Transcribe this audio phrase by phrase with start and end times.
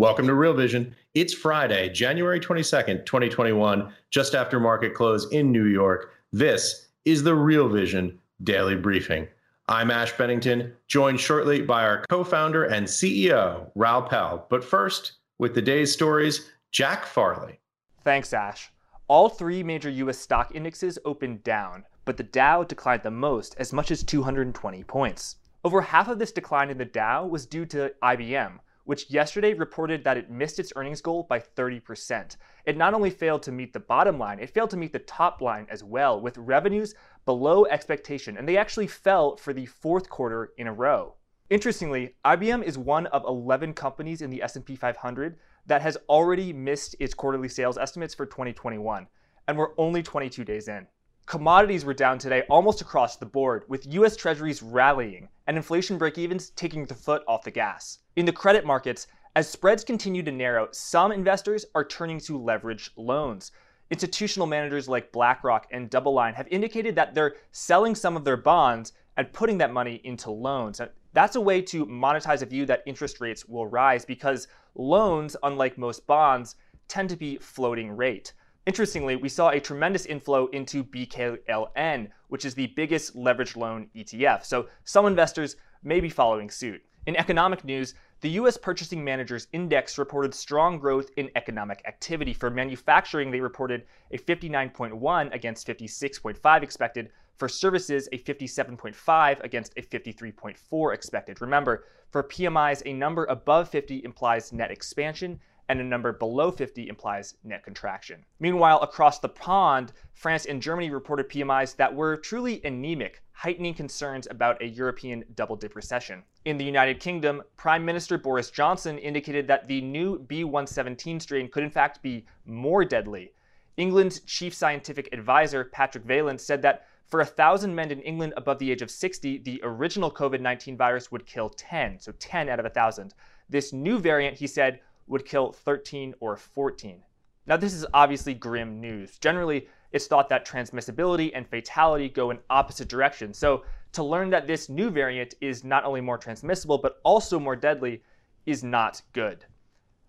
[0.00, 0.96] Welcome to Real Vision.
[1.12, 6.14] It's Friday, January 22nd, 2021, just after market close in New York.
[6.32, 9.28] This is the Real Vision Daily Briefing.
[9.68, 14.46] I'm Ash Bennington, joined shortly by our co founder and CEO, Raoul Pal.
[14.48, 17.60] But first, with the day's stories, Jack Farley.
[18.02, 18.72] Thanks, Ash.
[19.06, 23.74] All three major US stock indexes opened down, but the Dow declined the most, as
[23.74, 25.36] much as 220 points.
[25.62, 28.60] Over half of this decline in the Dow was due to IBM
[28.90, 32.36] which yesterday reported that it missed its earnings goal by 30%.
[32.64, 35.40] It not only failed to meet the bottom line, it failed to meet the top
[35.40, 40.50] line as well, with revenues below expectation, and they actually fell for the fourth quarter
[40.58, 41.14] in a row.
[41.50, 46.96] Interestingly, IBM is one of 11 companies in the S&P 500 that has already missed
[46.98, 49.06] its quarterly sales estimates for 2021,
[49.46, 50.88] and we're only 22 days in.
[51.30, 56.50] Commodities were down today almost across the board, with US Treasuries rallying and inflation break-evens
[56.56, 58.00] taking the foot off the gas.
[58.16, 62.90] In the credit markets, as spreads continue to narrow, some investors are turning to leverage
[62.96, 63.52] loans.
[63.92, 68.92] Institutional managers like BlackRock and DoubleLine have indicated that they're selling some of their bonds
[69.16, 70.80] and putting that money into loans.
[71.12, 75.78] That's a way to monetize a view that interest rates will rise because loans, unlike
[75.78, 76.56] most bonds,
[76.88, 78.32] tend to be floating rate.
[78.66, 84.44] Interestingly, we saw a tremendous inflow into BKLN, which is the biggest leveraged loan ETF.
[84.44, 86.82] So some investors may be following suit.
[87.06, 92.34] In economic news, the US Purchasing Managers Index reported strong growth in economic activity.
[92.34, 97.10] For manufacturing, they reported a 59.1 against 56.5 expected.
[97.38, 101.40] For services, a 57.5 against a 53.4 expected.
[101.40, 105.40] Remember, for PMIs, a number above 50 implies net expansion,
[105.70, 108.24] and a number below 50 implies net contraction.
[108.40, 114.26] Meanwhile, across the pond, France and Germany reported PMIs that were truly anemic, heightening concerns
[114.28, 116.24] about a European double dip recession.
[116.44, 121.62] In the United Kingdom, Prime Minister Boris Johnson indicated that the new B117 strain could
[121.62, 123.32] in fact be more deadly.
[123.76, 128.72] England's chief scientific advisor, Patrick Vallance, said that for 1,000 men in England above the
[128.72, 132.64] age of 60, the original COVID 19 virus would kill 10, so 10 out of
[132.64, 133.14] 1,000.
[133.48, 137.02] This new variant, he said, would kill 13 or 14.
[137.46, 139.18] Now, this is obviously grim news.
[139.18, 143.38] Generally, it's thought that transmissibility and fatality go in opposite directions.
[143.38, 147.56] So, to learn that this new variant is not only more transmissible, but also more
[147.56, 148.02] deadly
[148.46, 149.44] is not good.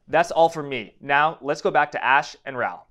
[0.07, 0.95] That's all for me.
[1.01, 2.87] Now, let's go back to Ash and Raoul.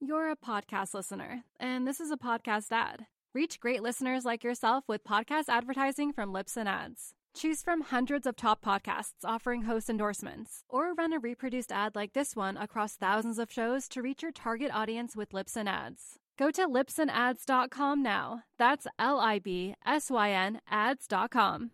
[0.00, 3.06] You're a podcast listener, and this is a podcast ad.
[3.34, 7.14] Reach great listeners like yourself with podcast advertising from Libsyn Ads.
[7.38, 12.12] Choose from hundreds of top podcasts offering host endorsements, or run a reproduced ad like
[12.12, 16.18] this one across thousands of shows to reach your target audience with Libsyn Ads.
[16.36, 18.42] Go to libsynads.com now.
[18.58, 21.70] That's L I B S Y N ads.com.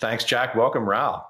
[0.00, 0.56] Thanks, Jack.
[0.56, 1.26] Welcome, Raoul.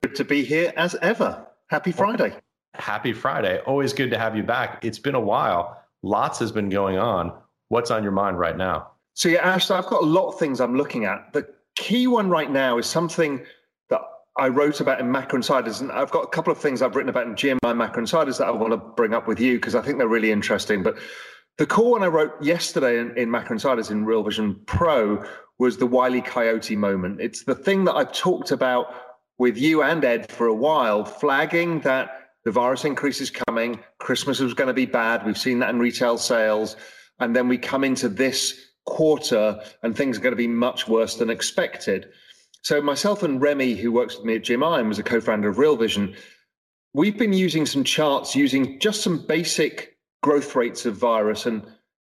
[0.00, 1.46] Good to be here as ever.
[1.68, 2.38] Happy Friday.
[2.72, 3.58] Happy Friday.
[3.66, 4.82] Always good to have you back.
[4.82, 5.84] It's been a while.
[6.02, 7.34] Lots has been going on.
[7.68, 8.92] What's on your mind right now?
[9.12, 11.34] So, yeah, Ash, I've got a lot of things I'm looking at.
[11.34, 13.44] The key one right now is something
[13.90, 14.00] that
[14.38, 17.10] I wrote about in Macro Insiders, and I've got a couple of things I've written
[17.10, 19.82] about in GMI Macro Insiders that I want to bring up with you because I
[19.82, 20.82] think they're really interesting.
[20.82, 20.98] But
[21.58, 25.24] the core one I wrote yesterday in, in Macro Insiders in Real Vision Pro
[25.58, 27.20] was the Wiley Coyote moment.
[27.20, 28.86] It's the thing that I've talked about
[29.38, 32.10] with you and Ed for a while, flagging that
[32.44, 35.26] the virus increase is coming, Christmas was going to be bad.
[35.26, 36.76] We've seen that in retail sales.
[37.18, 38.54] And then we come into this
[38.86, 42.08] quarter and things are going to be much worse than expected.
[42.62, 45.58] So myself and Remy, who works with me at GMI and was a co-founder of
[45.58, 46.16] Real Vision,
[46.94, 51.62] we've been using some charts using just some basic growth rates of virus and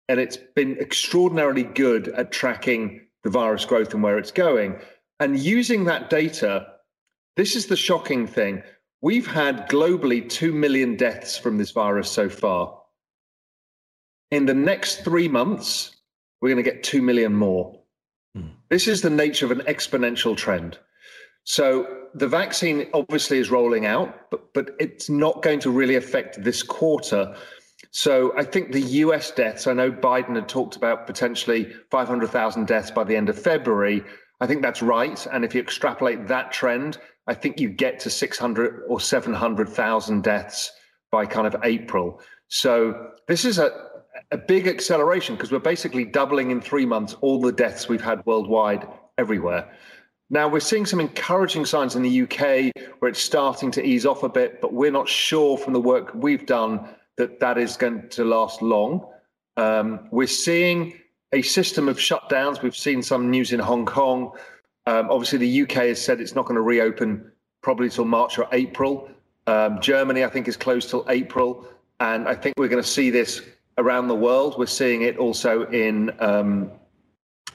[0.09, 4.77] and it's been extraordinarily good at tracking the virus growth and where it's going.
[5.21, 6.67] And using that data,
[7.37, 8.63] this is the shocking thing.
[9.01, 12.79] We've had globally 2 million deaths from this virus so far.
[14.31, 16.02] In the next three months,
[16.43, 17.81] we're going to get 2 million more.
[18.37, 18.51] Mm.
[18.69, 20.77] This is the nature of an exponential trend.
[21.45, 26.43] So the vaccine obviously is rolling out, but, but it's not going to really affect
[26.43, 27.35] this quarter.
[27.93, 32.91] So I think the US deaths, I know Biden had talked about potentially 500,000 deaths
[32.91, 34.03] by the end of February.
[34.41, 35.25] I think that's right.
[35.33, 36.99] And if you extrapolate that trend,
[37.29, 40.73] I think you get to 600 or 700,000 deaths
[41.13, 42.21] by kind of April.
[42.49, 43.71] So this is a,
[44.31, 48.25] a big acceleration because we're basically doubling in three months all the deaths we've had
[48.27, 48.87] worldwide
[49.19, 49.71] everywhere.
[50.31, 54.23] Now, we're seeing some encouraging signs in the UK where it's starting to ease off
[54.23, 56.89] a bit, but we're not sure from the work we've done
[57.19, 59.07] that that is going to last long.
[59.59, 60.99] Um, we're seeing
[61.33, 62.63] a system of shutdowns.
[62.63, 64.33] We've seen some news in Hong Kong.
[64.87, 67.31] Um, obviously, the UK has said it's not going to reopen
[67.63, 69.11] probably till March or April.
[69.47, 71.67] Um, Germany, I think, is closed till April.
[72.01, 73.43] And I think we're going to see this
[73.79, 74.57] around the world.
[74.59, 76.71] We're seeing it also in um,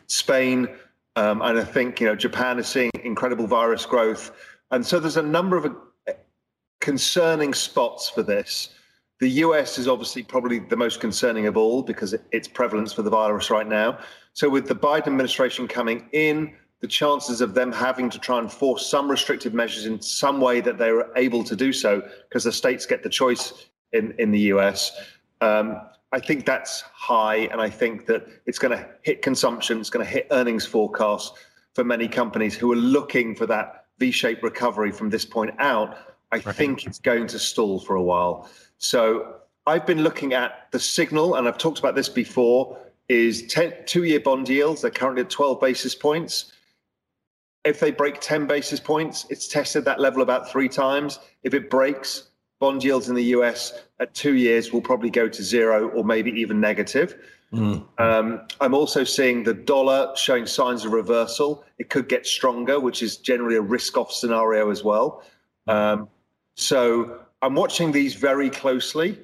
[0.07, 0.67] Spain.
[1.15, 4.31] Um, and I think, you know, Japan is seeing incredible virus growth.
[4.71, 6.13] And so there's a number of uh,
[6.79, 8.69] concerning spots for this.
[9.19, 13.09] The US is obviously probably the most concerning of all because its prevalence for the
[13.09, 13.97] virus right now.
[14.33, 18.51] So, with the Biden administration coming in, the chances of them having to try and
[18.51, 22.43] force some restrictive measures in some way that they were able to do so, because
[22.43, 24.91] the states get the choice in, in the US,
[25.41, 25.81] um,
[26.11, 27.47] I think that's high.
[27.51, 31.37] And I think that it's going to hit consumption, it's going to hit earnings forecasts
[31.73, 35.97] for many companies who are looking for that V shaped recovery from this point out.
[36.31, 36.55] I right.
[36.55, 38.49] think it's going to stall for a while.
[38.77, 42.77] So I've been looking at the signal, and I've talked about this before,
[43.09, 44.81] is 10, two-year bond yields.
[44.81, 46.51] They're currently at 12 basis points.
[47.63, 51.19] If they break 10 basis points, it's tested that level about three times.
[51.43, 55.43] If it breaks, bond yields in the US at two years will probably go to
[55.43, 57.15] zero or maybe even negative.
[57.53, 57.85] Mm.
[57.97, 61.63] Um, I'm also seeing the dollar showing signs of reversal.
[61.77, 65.23] It could get stronger, which is generally a risk off scenario as well.
[65.67, 66.09] Um,
[66.55, 69.19] so I'm watching these very closely.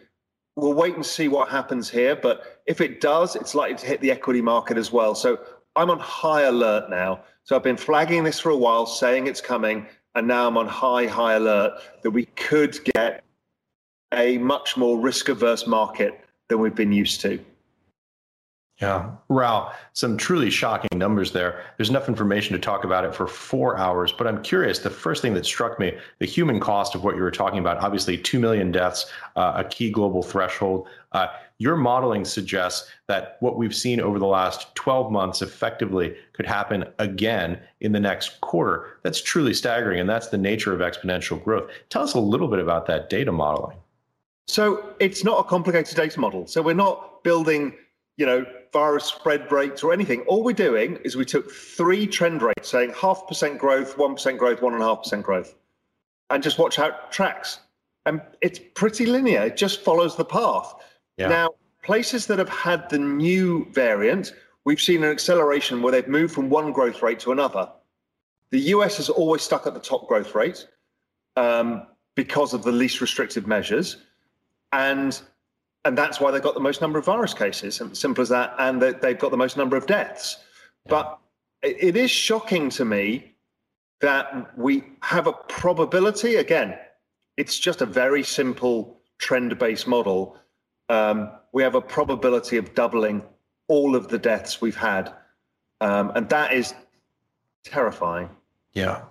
[0.55, 4.01] We'll wait and see what happens here, but if it does, it's likely to hit
[4.01, 5.15] the equity market as well.
[5.15, 5.39] So
[5.75, 7.21] I'm on high alert now.
[7.43, 10.67] So I've been flagging this for a while, saying it's coming, and now I'm on
[10.67, 13.23] high, high alert that we could get
[14.13, 16.19] a much more risk averse market
[16.49, 17.43] than we've been used to.
[18.81, 19.11] Yeah.
[19.29, 21.63] Raoul, some truly shocking numbers there.
[21.77, 24.79] There's enough information to talk about it for four hours, but I'm curious.
[24.79, 27.77] The first thing that struck me, the human cost of what you were talking about,
[27.77, 29.05] obviously 2 million deaths,
[29.35, 30.87] uh, a key global threshold.
[31.13, 31.27] Uh,
[31.59, 36.85] your modeling suggests that what we've seen over the last 12 months effectively could happen
[36.99, 38.99] again in the next quarter.
[39.03, 41.69] That's truly staggering, and that's the nature of exponential growth.
[41.89, 43.77] Tell us a little bit about that data modeling.
[44.47, 46.47] So it's not a complicated data model.
[46.47, 47.73] So we're not building
[48.17, 50.21] you know, virus spread rates or anything.
[50.21, 54.61] All we're doing is we took three trend rates saying half percent growth, 1% growth,
[54.61, 55.55] one and a half percent growth,
[56.29, 57.59] and just watch how it tracks.
[58.05, 59.43] And it's pretty linear.
[59.43, 60.73] It just follows the path.
[61.17, 61.27] Yeah.
[61.27, 61.49] Now,
[61.83, 64.33] places that have had the new variant,
[64.65, 67.69] we've seen an acceleration where they've moved from one growth rate to another.
[68.51, 70.67] The US has always stuck at the top growth rate
[71.35, 73.97] um, because of the least restrictive measures.
[74.71, 75.21] And
[75.85, 78.81] and that's why they've got the most number of virus cases, simple as that, and
[78.81, 80.37] that they've got the most number of deaths.
[80.85, 80.89] Yeah.
[80.91, 81.19] But
[81.61, 83.35] it is shocking to me
[84.01, 86.35] that we have a probability.
[86.35, 86.77] Again,
[87.37, 90.37] it's just a very simple trend-based model.
[90.89, 93.23] Um, we have a probability of doubling
[93.67, 95.13] all of the deaths we've had,
[95.81, 96.73] um, and that is
[97.63, 98.29] terrifying.
[98.73, 99.03] Yeah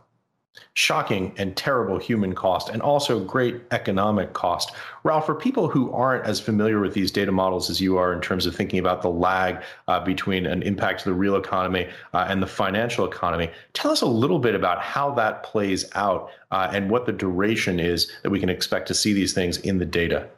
[0.74, 4.72] shocking and terrible human cost and also great economic cost.
[5.02, 8.20] Raoul, for people who aren't as familiar with these data models as you are in
[8.20, 12.26] terms of thinking about the lag uh, between an impact to the real economy uh,
[12.28, 16.70] and the financial economy, tell us a little bit about how that plays out uh,
[16.72, 19.86] and what the duration is that we can expect to see these things in the
[19.86, 20.28] data.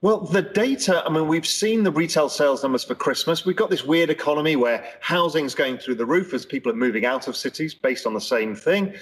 [0.00, 3.44] Well, the data, I mean, we've seen the retail sales numbers for Christmas.
[3.44, 7.04] We've got this weird economy where housing's going through the roof as people are moving
[7.04, 8.94] out of cities based on the same thing.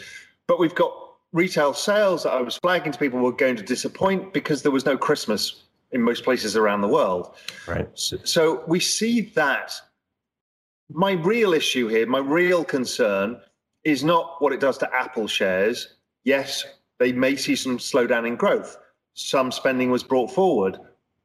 [0.46, 0.92] But we've got
[1.32, 4.84] retail sales that I was flagging to people were going to disappoint because there was
[4.86, 7.34] no Christmas in most places around the world.
[7.66, 7.88] Right.
[7.94, 9.72] So, so we see that.
[10.90, 13.40] My real issue here, my real concern
[13.84, 15.96] is not what it does to Apple shares.
[16.24, 16.64] Yes,
[16.98, 18.76] they may see some slowdown in growth.
[19.14, 20.78] Some spending was brought forward.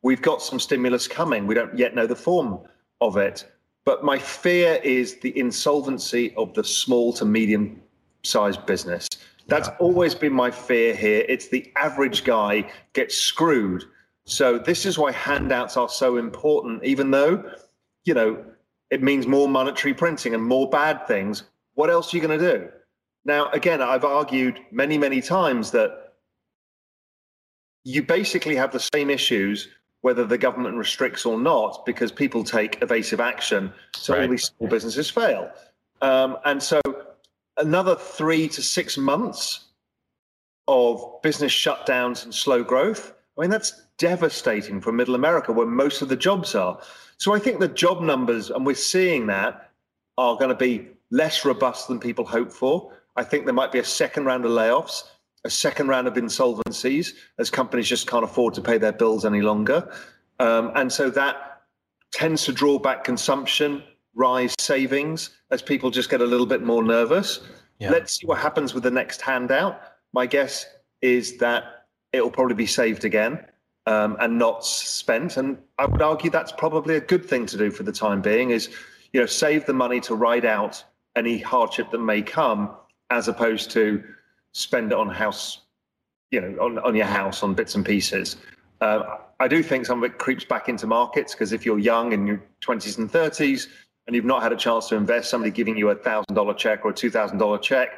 [0.03, 1.48] We've got some stimulus coming.
[1.48, 2.60] We don't yet know the form
[3.01, 3.46] of it.
[3.84, 7.81] But my fear is the insolvency of the small to medium
[8.24, 9.08] sized business.
[9.48, 9.75] That's yeah.
[9.79, 11.25] always been my fear here.
[11.27, 13.84] It's the average guy gets screwed.
[14.25, 17.51] So this is why handouts are so important, even though,
[18.05, 18.43] you know,
[18.91, 21.43] it means more monetary printing and more bad things.
[21.74, 22.69] What else are you going to do?
[23.25, 26.08] Now, again, I've argued many, many times that
[27.89, 29.67] you basically have the same issues
[30.01, 33.74] whether the government restricts or not, because people take evasive action.
[33.96, 34.24] So right.
[34.24, 35.51] all these small businesses fail.
[36.01, 36.79] Um, and so
[37.58, 39.65] another three to six months
[40.67, 43.13] of business shutdowns and slow growth.
[43.38, 46.79] I mean, that's devastating for middle America where most of the jobs are.
[47.17, 49.72] So I think the job numbers, and we're seeing that,
[50.17, 52.93] are going to be less robust than people hope for.
[53.17, 55.03] I think there might be a second round of layoffs,
[55.46, 59.41] a second round of insolvencies as companies just can't afford to pay their bills any
[59.41, 59.91] longer.
[60.39, 61.63] Um, and so that
[62.12, 63.84] tends to draw back consumption,
[64.15, 67.41] rise savings as people just get a little bit more nervous.
[67.79, 67.91] Yeah.
[67.91, 69.81] Let's see what happens with the next handout.
[70.13, 70.65] My guess
[71.01, 73.46] is that it will probably be saved again
[73.86, 75.38] um, and not spent.
[75.38, 78.51] And I would argue that's probably a good thing to do for the time being.
[78.51, 78.69] Is
[79.13, 80.84] you know save the money to ride out
[81.15, 82.72] any hardship that may come,
[83.10, 84.03] as opposed to
[84.53, 85.61] spend it on house,
[86.31, 88.37] you know, on, on your house on bits and pieces.
[88.81, 92.13] Uh, I do think some of it creeps back into markets because if you're young
[92.13, 93.67] in your 20s and 30s
[94.07, 96.83] and you've not had a chance to invest, somebody giving you a thousand dollar check
[96.83, 97.89] or a two thousand dollar check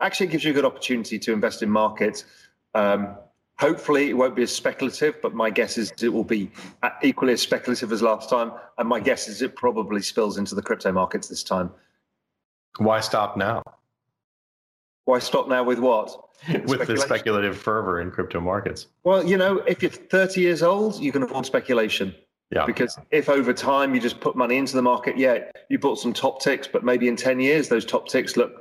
[0.00, 2.24] actually gives you a good opportunity to invest in markets.
[2.74, 3.16] Um,
[3.58, 6.50] hopefully, it won't be as speculative, but my guess is it will be
[7.02, 8.52] equally as speculative as last time.
[8.78, 11.70] And my guess is it probably spills into the crypto markets this time.
[12.78, 13.62] Why stop now?
[15.04, 16.16] Why stop now with what?
[16.66, 18.86] with the speculative fervor in crypto markets.
[19.04, 22.14] Well, you know, if you're 30 years old, you can afford speculation.
[22.50, 22.66] Yeah.
[22.66, 25.38] Because if over time you just put money into the market, yeah,
[25.70, 28.52] you bought some top ticks, but maybe in 10 years, those top ticks look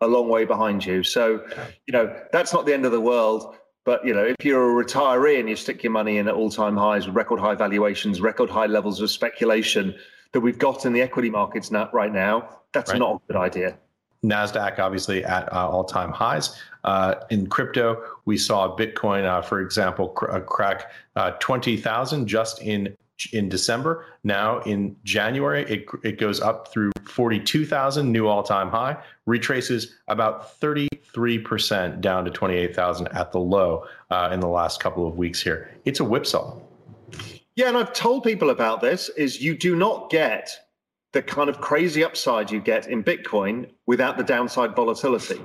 [0.00, 1.02] a long way behind you.
[1.02, 1.44] So,
[1.86, 3.56] you know, that's not the end of the world.
[3.84, 6.50] But, you know, if you're a retiree and you stick your money in at all
[6.50, 9.94] time highs, record high valuations, record high levels of speculation
[10.32, 12.98] that we've got in the equity markets now, right now, that's right.
[12.98, 13.78] not a good idea.
[14.24, 16.60] NASDAQ obviously at uh, all time highs.
[16.84, 22.60] Uh, in crypto, we saw Bitcoin, uh, for example, cr- uh, crack uh, 20,000 just
[22.62, 22.96] in
[23.32, 24.06] in December.
[24.24, 30.60] Now in January, it, it goes up through 42,000, new all time high, retraces about
[30.60, 35.70] 33% down to 28,000 at the low uh, in the last couple of weeks here.
[35.84, 36.58] It's a whipsaw.
[37.54, 40.50] Yeah, and I've told people about this is you do not get
[41.14, 45.40] the kind of crazy upside you get in Bitcoin without the downside volatility.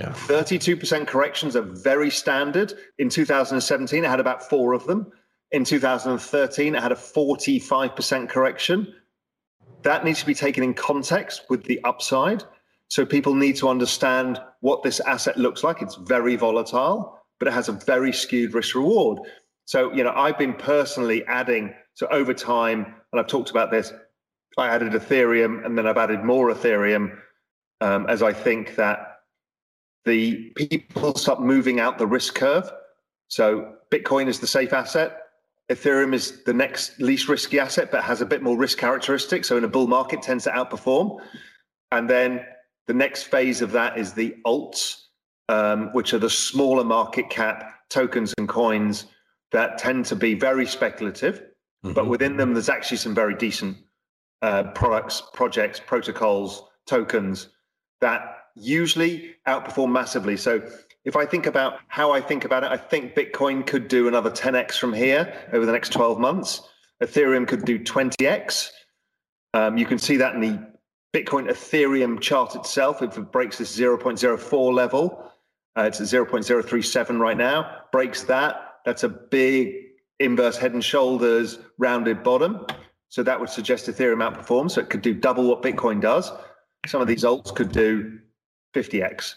[0.00, 0.12] Yeah.
[0.12, 2.72] 32% corrections are very standard.
[2.98, 5.12] In 2017, I had about four of them.
[5.52, 8.94] In 2013, it had a 45% correction.
[9.82, 12.42] That needs to be taken in context with the upside.
[12.88, 15.82] So people need to understand what this asset looks like.
[15.82, 19.18] It's very volatile, but it has a very skewed risk reward.
[19.66, 23.92] So, you know, I've been personally adding, so over time, and I've talked about this,
[24.58, 27.16] I added Ethereum and then I've added more Ethereum
[27.80, 29.20] um, as I think that
[30.04, 32.70] the people start moving out the risk curve.
[33.28, 35.18] So Bitcoin is the safe asset.
[35.70, 39.48] Ethereum is the next least risky asset, but has a bit more risk characteristics.
[39.48, 41.20] So in a bull market, tends to outperform.
[41.92, 42.44] And then
[42.88, 44.96] the next phase of that is the alts,
[45.48, 49.06] um, which are the smaller market cap tokens and coins
[49.52, 51.42] that tend to be very speculative.
[51.84, 51.92] Mm-hmm.
[51.92, 53.76] But within them, there's actually some very decent
[54.42, 57.48] uh, products, projects, protocols, tokens
[58.00, 60.36] that usually outperform massively.
[60.36, 60.62] So
[61.04, 64.30] if I think about how I think about it, I think Bitcoin could do another
[64.30, 66.62] 10x from here over the next 12 months.
[67.02, 68.68] Ethereum could do 20x.
[69.54, 70.70] Um, you can see that in the
[71.14, 73.02] Bitcoin Ethereum chart itself.
[73.02, 75.30] If it breaks this 0.04 level,
[75.76, 79.74] uh, it's at 0.037 right now, breaks that, that's a big
[80.18, 82.66] inverse head and shoulders rounded bottom.
[83.10, 84.72] So that would suggest Ethereum outperforms.
[84.72, 86.32] So it could do double what Bitcoin does.
[86.86, 88.18] Some of these alts could do
[88.74, 89.34] 50x.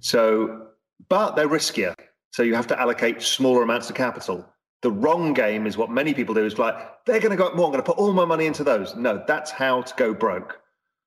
[0.00, 0.66] So
[1.08, 1.94] but they're riskier.
[2.32, 4.46] So you have to allocate smaller amounts of capital.
[4.80, 7.54] The wrong game is what many people do is like, they're going to go up
[7.54, 7.66] more.
[7.66, 8.96] I'm going to put all my money into those.
[8.96, 10.58] No, that's how to go broke.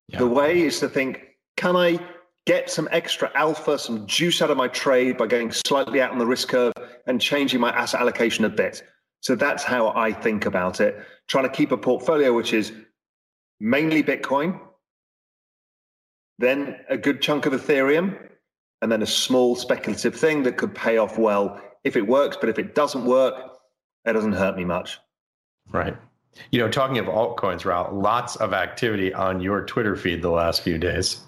[0.08, 0.20] Yeah.
[0.20, 1.24] The way is to think,
[1.58, 2.00] can I
[2.46, 6.20] get some extra alpha, some juice out of my trade by going slightly out on
[6.20, 6.74] the risk curve
[7.08, 8.84] and changing my asset allocation a bit?
[9.26, 11.04] So that's how I think about it.
[11.28, 12.72] Trying to keep a portfolio which is
[13.60, 14.60] mainly Bitcoin,
[16.38, 18.20] then a good chunk of Ethereum,
[18.84, 22.38] and then a small speculative thing that could pay off well if it works.
[22.40, 23.34] But if it doesn't work,
[24.06, 25.00] it doesn't hurt me much.
[25.72, 25.98] Right.
[26.52, 30.62] You know, talking of altcoins, Raoul, lots of activity on your Twitter feed the last
[30.62, 31.22] few days.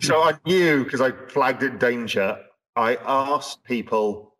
[0.00, 2.38] so I knew because I flagged it danger.
[2.74, 4.33] I asked people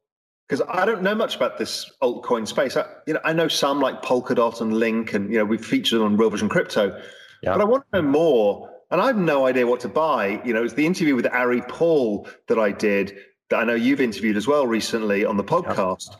[0.54, 2.76] because I don't know much about this altcoin space.
[2.76, 5.98] I, you know, I know some like Polkadot and Link, and you know, we've featured
[5.98, 7.00] them on Real Vision Crypto.
[7.42, 7.52] Yeah.
[7.52, 10.40] But I want to know more and I have no idea what to buy.
[10.44, 13.16] You know, it's the interview with Ari Paul that I did
[13.50, 16.16] that I know you've interviewed as well recently on the podcast.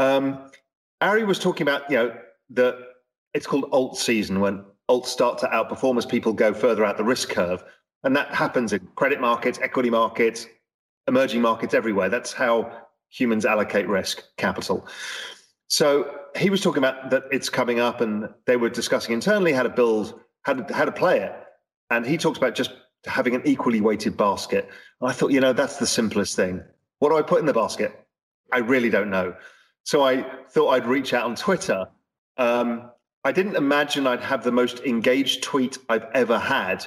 [0.00, 0.50] Um,
[1.00, 2.16] Ari was talking about, you know,
[2.50, 2.88] the
[3.34, 7.04] it's called alt season when alts start to outperform as people go further out the
[7.04, 7.62] risk curve.
[8.02, 10.46] And that happens in credit markets, equity markets,
[11.06, 12.08] emerging markets everywhere.
[12.08, 14.86] That's how humans allocate risk capital.
[15.68, 19.62] So he was talking about that it's coming up, and they were discussing internally how
[19.62, 21.32] to build, how to, how to play it.
[21.90, 22.72] And he talks about just
[23.06, 24.68] having an equally weighted basket.
[25.00, 26.62] And I thought, you know, that's the simplest thing.
[26.98, 27.92] What do I put in the basket?
[28.52, 29.34] I really don't know.
[29.84, 31.86] So I thought I'd reach out on Twitter.
[32.36, 32.90] Um,
[33.24, 36.86] I didn't imagine I'd have the most engaged tweet I've ever had,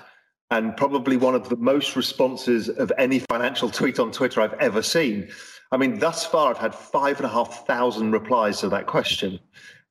[0.50, 4.82] and probably one of the most responses of any financial tweet on Twitter I've ever
[4.82, 5.30] seen.
[5.72, 9.40] I mean, thus far, I've had five and a half thousand replies to that question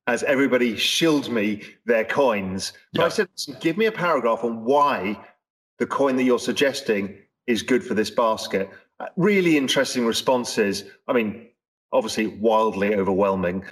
[0.06, 2.72] as everybody shilled me their coins.
[2.94, 3.06] So yeah.
[3.06, 3.28] I said,
[3.60, 5.18] give me a paragraph on why
[5.78, 8.68] the coin that you're suggesting is good for this basket.
[8.98, 10.84] Uh, really interesting responses.
[11.08, 11.46] I mean,
[11.92, 13.64] obviously wildly overwhelming,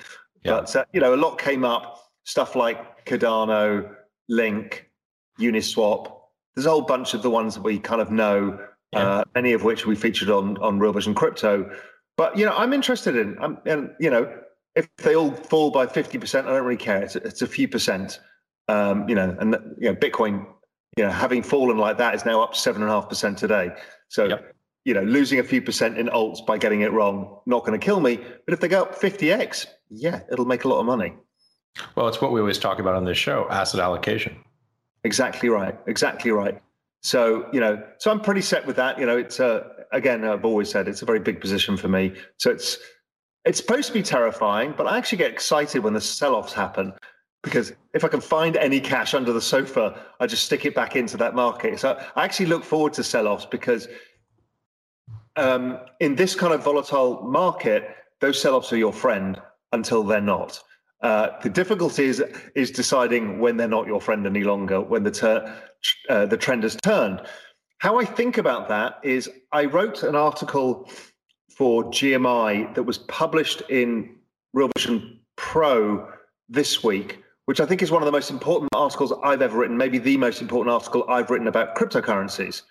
[0.45, 0.61] yeah.
[0.61, 1.97] but uh, you know, a lot came up.
[2.25, 3.95] Stuff like Cardano,
[4.29, 4.91] Link,
[5.41, 6.12] Uniswap.
[6.55, 8.59] There's a whole bunch of the ones that we kind of know,
[8.93, 8.99] yeah.
[8.99, 11.71] uh, many of which we featured on on Real Vision Crypto.
[12.18, 14.30] But you know, I'm interested in, um, and you know,
[14.75, 17.00] if they all fall by 50%, I don't really care.
[17.00, 18.20] It's, it's a few percent,
[18.66, 20.44] um, you know, and you know, Bitcoin,
[20.96, 23.70] you know, having fallen like that is now up seven and a half percent today.
[24.08, 24.52] So, yep.
[24.84, 27.84] you know, losing a few percent in alts by getting it wrong, not going to
[27.84, 28.16] kill me.
[28.16, 31.14] But if they go up 50x, yeah, it'll make a lot of money.
[31.94, 34.37] Well, it's what we always talk about on this show asset allocation.
[35.04, 35.78] Exactly right.
[35.87, 36.60] Exactly right.
[37.00, 38.98] So, you know, so I'm pretty set with that.
[38.98, 42.14] You know, it's, uh, again, I've always said it's a very big position for me.
[42.37, 42.78] So it's,
[43.45, 46.92] it's supposed to be terrifying, but I actually get excited when the sell-offs happen
[47.42, 50.97] because if I can find any cash under the sofa, I just stick it back
[50.97, 51.78] into that market.
[51.78, 53.88] So I actually look forward to sell-offs because
[55.37, 59.40] um, in this kind of volatile market, those sell-offs are your friend
[59.73, 60.61] until they're not.
[61.00, 62.21] Uh, the difficulty is
[62.57, 65.54] is deciding when they're not your friend any longer, when the ter-
[66.09, 67.23] uh, the trend has turned.
[67.78, 70.90] How I think about that is, I wrote an article
[71.49, 74.16] for GMI that was published in
[74.53, 76.09] Real Vision Pro
[76.48, 79.76] this week, which I think is one of the most important articles I've ever written,
[79.76, 82.62] maybe the most important article I've written about cryptocurrencies.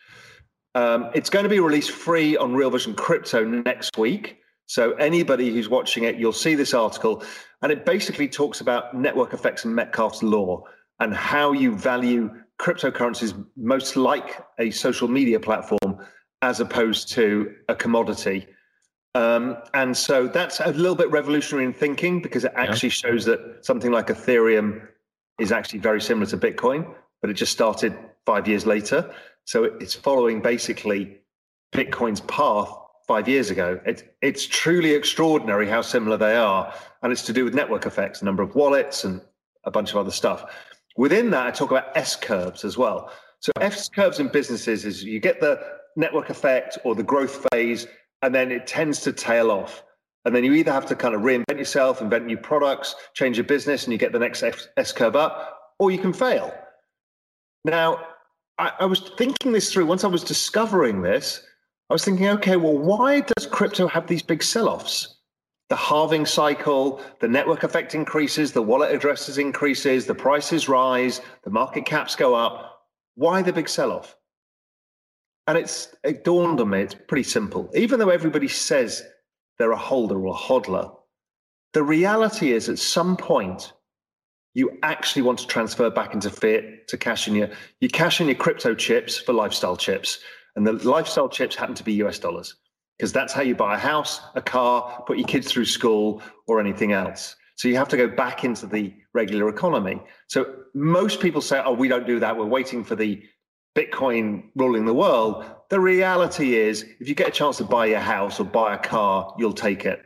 [0.75, 4.39] Um, it's going to be released free on Real Vision Crypto next week.
[4.65, 7.23] So anybody who's watching it, you'll see this article,
[7.61, 10.65] and it basically talks about network effects and Metcalfe's law
[10.99, 12.29] and how you value
[12.59, 15.99] cryptocurrencies most like a social media platform
[16.41, 18.47] as opposed to a commodity.
[19.15, 22.93] Um, and so that's a little bit revolutionary in thinking because it actually yeah.
[22.93, 24.87] shows that something like Ethereum
[25.39, 29.13] is actually very similar to Bitcoin, but it just started five years later.
[29.45, 31.17] So it's following basically
[31.73, 32.69] Bitcoin's path
[33.07, 33.79] five years ago.
[33.85, 36.73] It, it's truly extraordinary how similar they are.
[37.01, 39.21] And it's to do with network effects, number of wallets, and
[39.63, 40.45] a bunch of other stuff.
[40.97, 43.11] Within that, I talk about S curves as well.
[43.39, 45.59] So S curves in businesses is you get the
[45.95, 47.87] network effect or the growth phase,
[48.23, 49.83] and then it tends to tail off.
[50.25, 53.45] And then you either have to kind of reinvent yourself, invent new products, change your
[53.45, 54.43] business, and you get the next
[54.75, 56.53] S curve up, or you can fail.
[57.63, 57.99] Now,
[58.57, 61.45] I, I was thinking this through once I was discovering this.
[61.89, 65.16] I was thinking, okay, well, why does crypto have these big sell offs?
[65.69, 71.49] The halving cycle, the network effect increases, the wallet addresses increases, the prices rise, the
[71.49, 72.85] market caps go up.
[73.15, 74.15] Why the big sell off?
[75.45, 77.69] And it's it dawned on me, it's pretty simple.
[77.75, 79.03] Even though everybody says
[79.57, 80.93] they're a holder or a hodler,
[81.73, 83.73] the reality is at some point
[84.53, 87.49] you actually want to transfer back into fiat to cash in your
[87.81, 90.19] you cash in your crypto chips for lifestyle chips.
[90.55, 92.55] And the lifestyle chips happen to be US dollars
[92.97, 96.59] because that's how you buy a house, a car, put your kids through school, or
[96.59, 97.35] anything else.
[97.55, 100.01] So you have to go back into the regular economy.
[100.27, 102.37] So most people say, oh, we don't do that.
[102.37, 103.21] We're waiting for the
[103.75, 105.45] Bitcoin ruling the world.
[105.69, 108.77] The reality is, if you get a chance to buy a house or buy a
[108.77, 110.01] car, you'll take it.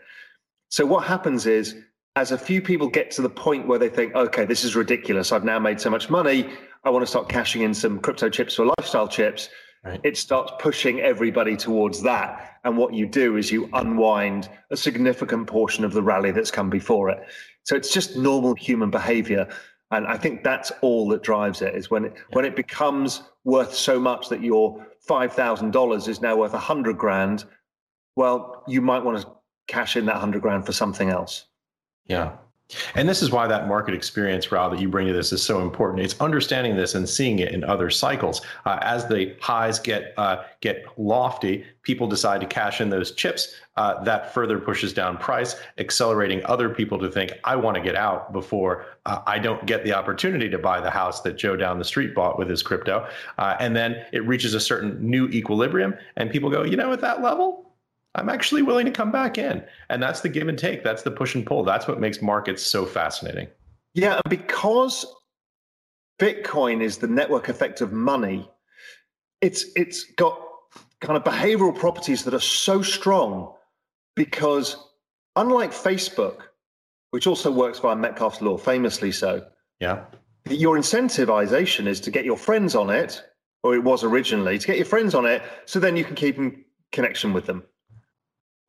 [0.70, 1.76] So what happens is,
[2.18, 5.32] as a few people get to the point where they think, okay, this is ridiculous.
[5.32, 6.50] I've now made so much money.
[6.84, 9.50] I want to start cashing in some crypto chips or lifestyle chips.
[9.84, 10.00] Right.
[10.04, 12.60] It starts pushing everybody towards that.
[12.64, 16.70] And what you do is you unwind a significant portion of the rally that's come
[16.70, 17.24] before it.
[17.64, 19.48] So it's just normal human behavior.
[19.90, 22.22] And I think that's all that drives it is when it, yeah.
[22.34, 26.60] when it becomes worth so much that your five thousand dollars is now worth a
[26.60, 27.46] hundred grand.
[28.16, 29.28] Well, you might want to
[29.68, 31.46] cash in that hundred grand for something else.
[32.06, 32.34] Yeah.
[32.96, 35.62] And this is why that market experience, Raoul, that you bring to this is so
[35.62, 36.04] important.
[36.04, 38.42] It's understanding this and seeing it in other cycles.
[38.66, 43.56] Uh, as the highs get uh, get lofty, people decide to cash in those chips.
[43.78, 47.96] Uh, that further pushes down price, accelerating other people to think, "I want to get
[47.96, 51.80] out before uh, I don't get the opportunity to buy the house that Joe down
[51.80, 53.08] the street bought with his crypto."
[53.38, 57.02] Uh, and then it reaches a certain new equilibrium, and people go, "You know, at
[57.02, 57.71] that level,
[58.16, 59.64] I'm actually willing to come back in.
[59.90, 60.84] And that's the give and take.
[60.84, 61.64] That's the push and pull.
[61.64, 63.48] That's what makes markets so fascinating.
[63.94, 65.06] Yeah, because
[66.20, 68.50] Bitcoin is the network effect of money,
[69.42, 70.40] it's it's got
[71.00, 73.54] kind of behavioral properties that are so strong
[74.16, 74.76] because
[75.36, 76.42] unlike Facebook,
[77.10, 79.46] which also works via Metcalfe's law, famously so.
[79.80, 80.04] Yeah.
[80.50, 83.24] Your incentivization is to get your friends on it,
[83.64, 86.38] or it was originally, to get your friends on it so then you can keep
[86.38, 87.64] in connection with them.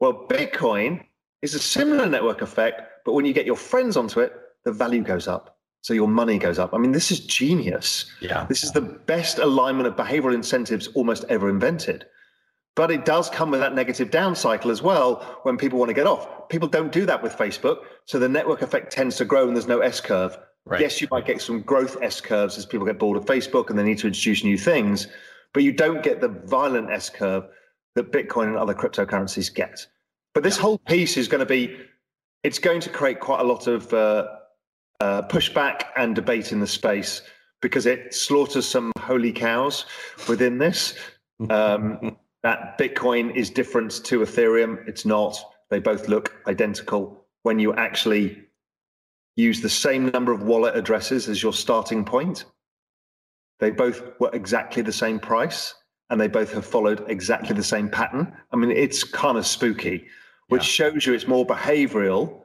[0.02, 1.04] Well, Bitcoin
[1.42, 4.32] is a similar network effect, but when you get your friends onto it,
[4.64, 5.60] the value goes up.
[5.82, 6.74] So your money goes up.
[6.74, 8.10] I mean, this is genius.
[8.18, 8.44] Yeah.
[8.48, 12.04] This is the best alignment of behavioral incentives almost ever invented.
[12.74, 15.94] But it does come with that negative down cycle as well when people want to
[15.94, 16.48] get off.
[16.48, 17.84] People don't do that with Facebook.
[18.06, 20.36] So the network effect tends to grow and there's no S curve.
[20.64, 20.80] Right.
[20.80, 23.78] Yes, you might get some growth S curves as people get bored of Facebook and
[23.78, 25.06] they need to introduce new things,
[25.52, 27.44] but you don't get the violent S curve
[27.94, 29.86] that Bitcoin and other cryptocurrencies get.
[30.35, 31.77] But this whole piece is going to be,
[32.42, 34.29] it's going to create quite a lot of uh,
[35.01, 37.23] uh, pushback and debate in the space
[37.61, 39.87] because it slaughters some holy cows
[40.29, 40.95] within this.
[41.51, 44.87] Um, that Bitcoin is different to Ethereum.
[44.88, 45.38] It's not.
[45.71, 48.42] They both look identical when you actually
[49.37, 52.45] use the same number of wallet addresses as your starting point.
[53.61, 55.75] They both were exactly the same price
[56.11, 58.37] and they both have followed exactly the same pattern.
[58.51, 60.09] I mean, it's kind of spooky
[60.52, 60.90] which yeah.
[60.90, 62.42] shows you it's more behavioral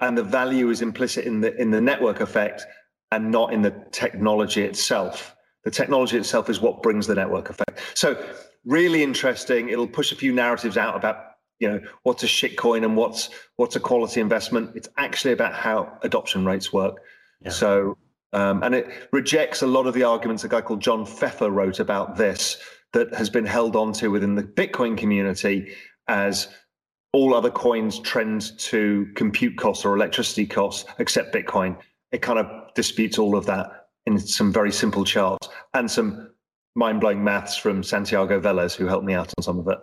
[0.00, 2.66] and the value is implicit in the in the network effect
[3.12, 5.34] and not in the technology itself.
[5.64, 7.80] The technology itself is what brings the network effect.
[7.94, 8.22] So
[8.64, 9.68] really interesting.
[9.68, 11.16] It'll push a few narratives out about
[11.60, 14.72] you know what's a shitcoin and what's what's a quality investment.
[14.74, 17.00] It's actually about how adoption rates work.
[17.40, 17.50] Yeah.
[17.50, 17.96] So
[18.32, 21.78] um, and it rejects a lot of the arguments a guy called John Pfeffer wrote
[21.78, 22.58] about this
[22.92, 25.72] that has been held onto within the Bitcoin community
[26.08, 26.48] as
[27.14, 31.78] all other coins trend to compute costs or electricity costs, except Bitcoin.
[32.10, 36.32] It kind of disputes all of that in some very simple charts and some
[36.74, 39.78] mind blowing maths from Santiago Velez, who helped me out on some of it.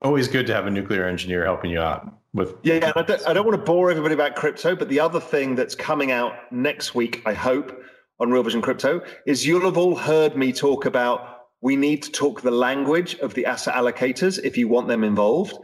[0.00, 2.54] Always good to have a nuclear engineer helping you out with.
[2.62, 5.54] Yeah, I don't, I don't want to bore everybody about crypto, but the other thing
[5.54, 7.78] that's coming out next week, I hope,
[8.18, 11.28] on Real Vision Crypto is you'll have all heard me talk about
[11.60, 15.58] we need to talk the language of the asset allocators if you want them involved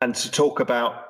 [0.00, 1.04] and to talk about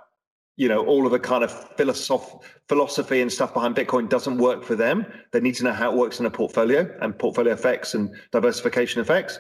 [0.57, 4.65] you know all of the kind of philosoph- philosophy and stuff behind bitcoin doesn't work
[4.65, 5.07] for them.
[5.33, 9.01] They need to know how it works in a portfolio and portfolio effects and diversification
[9.01, 9.39] effects.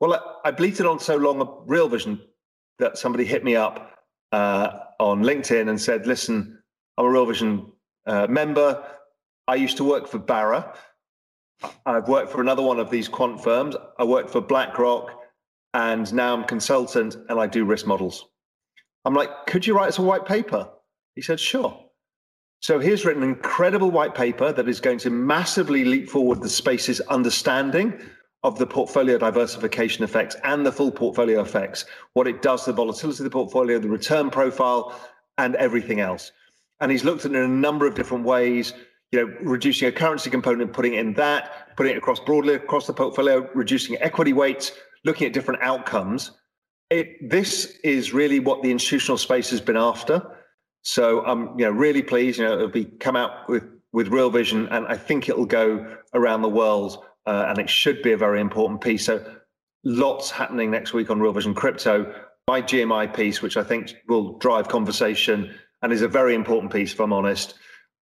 [0.00, 2.20] Well i, I bleated on so long a real vision
[2.78, 3.98] that somebody hit me up
[4.32, 6.62] uh, on linkedin and said listen
[6.96, 7.72] i'm a real vision
[8.06, 8.82] uh, member.
[9.46, 10.74] I used to work for barra.
[11.84, 13.76] I've worked for another one of these quant firms.
[13.98, 15.20] I worked for blackrock
[15.74, 18.26] and now i'm consultant and i do risk models
[19.04, 20.68] I'm like, could you write us a white paper?
[21.14, 21.78] He said, sure.
[22.60, 26.48] So he's written an incredible white paper that is going to massively leap forward the
[26.48, 27.98] space's understanding
[28.42, 32.76] of the portfolio diversification effects and the full portfolio effects, what it does to the
[32.76, 34.98] volatility of the portfolio, the return profile,
[35.38, 36.32] and everything else.
[36.80, 38.74] And he's looked at it in a number of different ways,
[39.12, 42.86] you know, reducing a currency component, putting it in that, putting it across broadly across
[42.86, 44.72] the portfolio, reducing equity weights,
[45.04, 46.32] looking at different outcomes.
[46.90, 50.36] It, this is really what the institutional space has been after.
[50.82, 52.38] So I'm, you know, really pleased.
[52.38, 55.96] You know, it'll be come out with with real vision, and I think it'll go
[56.14, 59.04] around the world, uh, and it should be a very important piece.
[59.06, 59.24] So
[59.84, 62.12] lots happening next week on Real Vision Crypto.
[62.48, 66.92] My GMI piece, which I think will drive conversation and is a very important piece,
[66.92, 67.54] if I'm honest.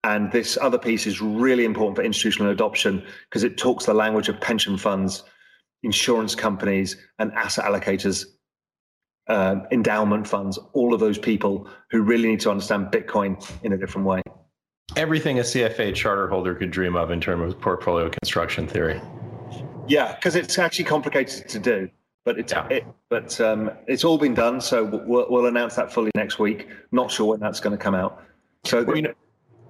[0.05, 4.29] And this other piece is really important for institutional adoption because it talks the language
[4.29, 5.25] of pension funds,
[5.83, 8.27] insurance companies, and asset allocators
[9.29, 13.79] uh, endowment funds, all of those people who really need to understand Bitcoin in a
[13.79, 14.23] different way.
[14.97, 19.01] Everything a CFA charter holder could dream of in terms of portfolio construction theory.
[19.87, 21.91] Yeah, because it's actually complicated to do,
[22.25, 22.69] but it's yeah.
[22.69, 24.61] it, but um, it's all been done.
[24.61, 26.69] So we'll, we'll announce that fully next week.
[26.93, 28.23] Not sure when that's going to come out.
[28.65, 29.15] So well, you know,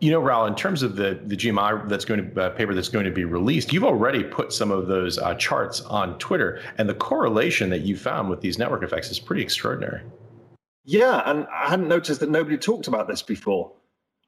[0.01, 2.89] you know, Raoul, in terms of the the GMI that's going to uh, paper that's
[2.89, 6.89] going to be released, you've already put some of those uh, charts on Twitter, and
[6.89, 10.03] the correlation that you found with these network effects is pretty extraordinary.
[10.85, 13.73] Yeah, and I hadn't noticed that nobody talked about this before.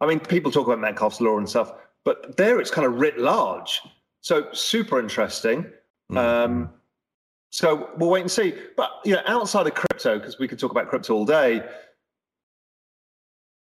[0.01, 1.73] I mean, people talk about Metcalfe's law and stuff,
[2.05, 3.81] but there it's kind of writ large.
[4.21, 5.65] So super interesting.
[6.11, 6.19] Mm-hmm.
[6.19, 6.71] Um,
[7.51, 8.55] so we'll wait and see.
[8.77, 11.63] But you know, outside of crypto, because we could talk about crypto all day,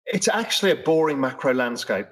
[0.07, 2.07] it's actually a boring macro landscape.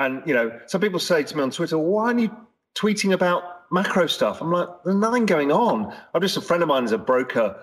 [0.00, 2.36] And you know, some people say to me on Twitter, "Why aren't you
[2.74, 6.68] tweeting about macro stuff?" I'm like, "There's nothing going on." I'm just a friend of
[6.68, 7.56] mine is a broker,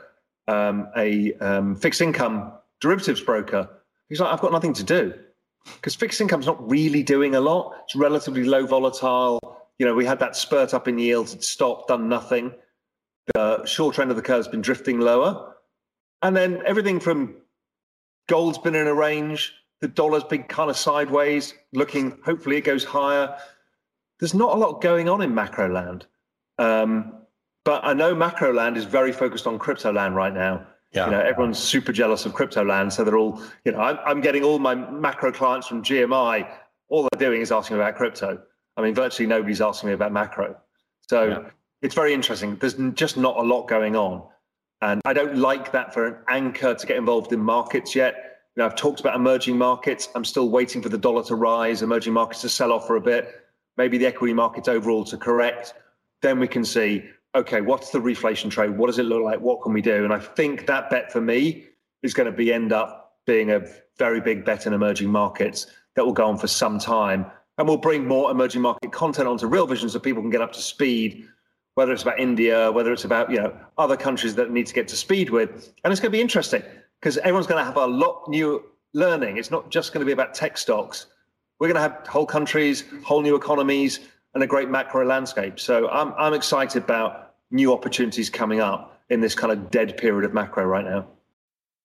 [0.47, 3.69] um, a um, fixed income derivatives broker.
[4.09, 5.13] He's like, "I've got nothing to do."
[5.75, 7.75] because fixed income's not really doing a lot.
[7.83, 9.39] It's relatively low volatile.
[9.79, 12.53] You know, we had that spurt up in yields, it stopped, done nothing.
[13.33, 15.55] The short end of the curve's been drifting lower.
[16.21, 17.35] And then everything from
[18.31, 22.85] gold's been in a range, the dollar's been kind of sideways, looking, hopefully it goes
[22.85, 23.35] higher.
[24.21, 26.05] There's not a lot going on in macro land.
[26.57, 27.13] Um,
[27.65, 30.65] but I know macro land is very focused on crypto land right now.
[30.93, 31.05] Yeah.
[31.05, 32.93] You know, everyone's super jealous of crypto land.
[32.93, 36.49] So they're all, you know, I'm, I'm getting all my macro clients from GMI.
[36.87, 38.41] All they're doing is asking about crypto.
[38.77, 40.55] I mean, virtually nobody's asking me about macro.
[41.09, 41.49] So yeah.
[41.81, 42.55] it's very interesting.
[42.55, 44.23] There's just not a lot going on.
[44.81, 48.41] And I don't like that for an anchor to get involved in markets yet.
[48.55, 50.09] You know, I've talked about emerging markets.
[50.15, 53.01] I'm still waiting for the dollar to rise, emerging markets to sell off for a
[53.01, 53.45] bit,
[53.77, 55.73] maybe the equity markets overall to correct.
[56.21, 57.03] Then we can see
[57.35, 58.77] okay, what's the reflation trade?
[58.77, 59.39] What does it look like?
[59.39, 60.03] What can we do?
[60.03, 61.65] And I think that bet for me
[62.03, 63.61] is going to be end up being a
[63.97, 67.25] very big bet in emerging markets that will go on for some time.
[67.57, 70.51] And we'll bring more emerging market content onto Real Vision so people can get up
[70.53, 71.27] to speed,
[71.75, 74.87] whether it's about India, whether it's about, you know, other countries that need to get
[74.89, 75.73] to speed with.
[75.83, 76.63] And it's going to be interesting
[76.99, 79.37] because everyone's going to have a lot new learning.
[79.37, 81.07] It's not just going to be about tech stocks.
[81.59, 83.99] We're going to have whole countries, whole new economies,
[84.33, 85.59] and a great macro landscape.
[85.59, 90.25] So I'm I'm excited about new opportunities coming up in this kind of dead period
[90.25, 91.07] of macro right now.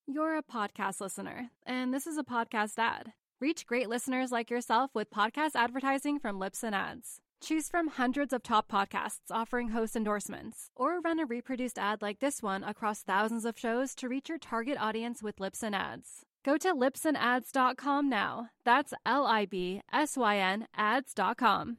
[0.06, 3.12] You're a podcast listener, and this is a podcast ad.
[3.40, 7.20] Reach great listeners like yourself with podcast advertising from Libsyn Ads.
[7.46, 12.18] Choose from hundreds of top podcasts offering host endorsements, or run a reproduced ad like
[12.18, 16.24] this one across thousands of shows to reach your target audience with Libsyn Ads.
[16.44, 18.48] Go to libsynads.com now.
[18.64, 21.76] That's L I B S Y N ads.com.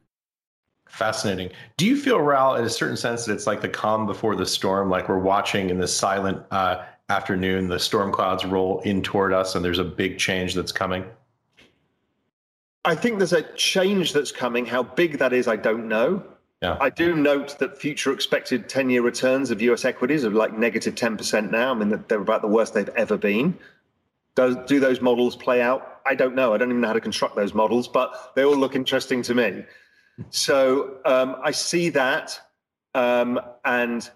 [0.88, 1.50] Fascinating.
[1.76, 4.46] Do you feel, Raoul, in a certain sense, that it's like the calm before the
[4.46, 4.88] storm?
[4.88, 9.54] Like we're watching in this silent uh, afternoon, the storm clouds roll in toward us,
[9.54, 11.04] and there's a big change that's coming?
[12.84, 14.64] I think there's a change that's coming.
[14.64, 16.22] How big that is, I don't know.
[16.62, 16.76] Yeah.
[16.80, 20.94] I do note that future expected 10 year returns of US equities are like negative
[20.94, 21.70] 10% now.
[21.70, 23.56] I mean, they're about the worst they've ever been.
[24.34, 26.00] Does, do those models play out?
[26.06, 26.54] I don't know.
[26.54, 29.34] I don't even know how to construct those models, but they all look interesting to
[29.34, 29.64] me.
[30.30, 32.40] So um, I see that,
[32.94, 34.08] um, and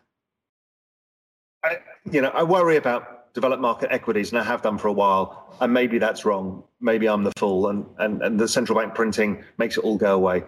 [1.64, 1.78] I,
[2.10, 5.56] you know, I worry about developed market equities, and I have done for a while.
[5.60, 6.64] And maybe that's wrong.
[6.80, 10.14] Maybe I'm the fool, and and and the central bank printing makes it all go
[10.14, 10.44] away.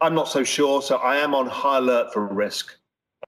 [0.00, 0.82] I'm not so sure.
[0.82, 2.76] So I am on high alert for risk.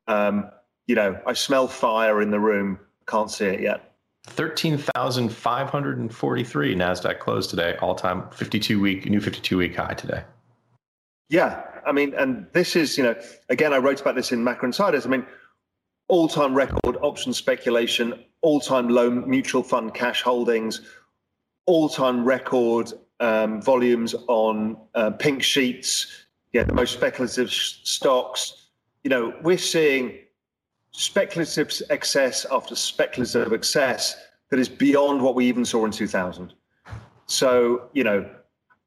[0.07, 0.51] Um,
[0.87, 2.79] you know, I smell fire in the room.
[3.07, 3.93] Can't see it yet.
[4.27, 10.23] 13,543 NASDAQ closed today, all time 52 week, new 52 week high today.
[11.29, 13.15] Yeah, I mean, and this is, you know,
[13.49, 15.07] again, I wrote about this in Macro Insiders.
[15.07, 15.27] I mean,
[16.09, 20.83] all time record option speculation, all time low mutual fund cash holdings,
[21.67, 28.69] all time record um, volumes on uh, pink sheets, yeah, the most speculative sh- stocks.
[29.05, 30.19] You know, we're seeing
[30.91, 34.17] speculative excess after speculative excess
[34.51, 36.53] that is beyond what we even saw in 2000.
[37.27, 38.29] So, you know,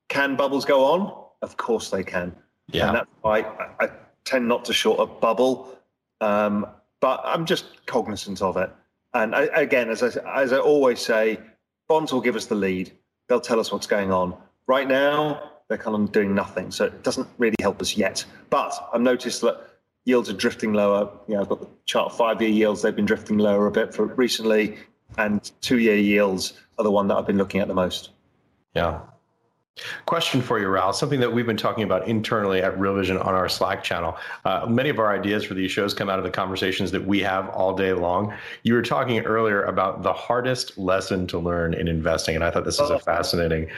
[0.10, 1.26] can bubbles go on?
[1.42, 2.36] Of course they can.
[2.72, 2.88] Yeah.
[2.88, 3.90] And that's why I, I
[4.26, 5.76] tend not to short a bubble.
[6.22, 6.68] Um,
[7.00, 8.72] but I'm just cognizant of it.
[9.16, 11.40] And I, again, as I, as I always say,
[11.88, 12.92] bonds will give us the lead.
[13.28, 14.36] They'll tell us what's going on.
[14.68, 16.70] Right now, they're kind of doing nothing.
[16.70, 18.26] So it doesn't really help us yet.
[18.50, 19.62] But I've noticed that
[20.04, 21.10] yields are drifting lower.
[21.28, 23.96] You know, I've got the chart five year yields, they've been drifting lower a bit
[23.96, 24.78] for recently.
[25.18, 28.10] And two year yields are the one that I've been looking at the most.
[28.74, 29.00] Yeah.
[30.06, 30.94] Question for you, Raoul.
[30.94, 34.16] Something that we've been talking about internally at Real Vision on our Slack channel.
[34.46, 37.20] Uh, many of our ideas for these shows come out of the conversations that we
[37.20, 38.34] have all day long.
[38.64, 42.64] You were talking earlier about the hardest lesson to learn in investing, and I thought
[42.64, 43.00] this is a oh.
[43.00, 43.70] fascinating.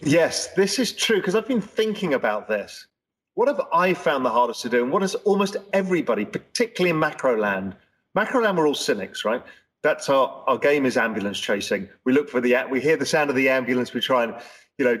[0.00, 2.88] Yes, this is true because I've been thinking about this.
[3.34, 6.98] What have I found the hardest to do, and what has almost everybody, particularly in
[6.98, 7.76] macro land?
[8.16, 9.42] Macro land, we're all cynics, right?
[9.82, 11.88] That's our our game is ambulance chasing.
[12.04, 14.34] We look for the we hear the sound of the ambulance, we try and
[14.78, 14.98] you know,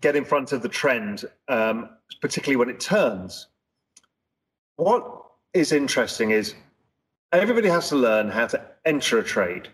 [0.00, 3.48] get in front of the trend, um, particularly when it turns.
[4.76, 6.54] What is interesting is
[7.32, 9.68] everybody has to learn how to enter a trade,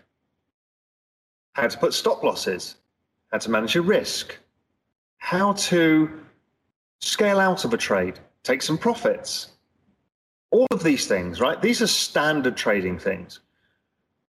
[1.53, 2.75] how to put stop losses,
[3.31, 4.37] how to manage a risk,
[5.17, 6.09] how to
[6.99, 9.49] scale out of a trade, take some profits.
[10.51, 11.61] All of these things, right?
[11.61, 13.41] These are standard trading things.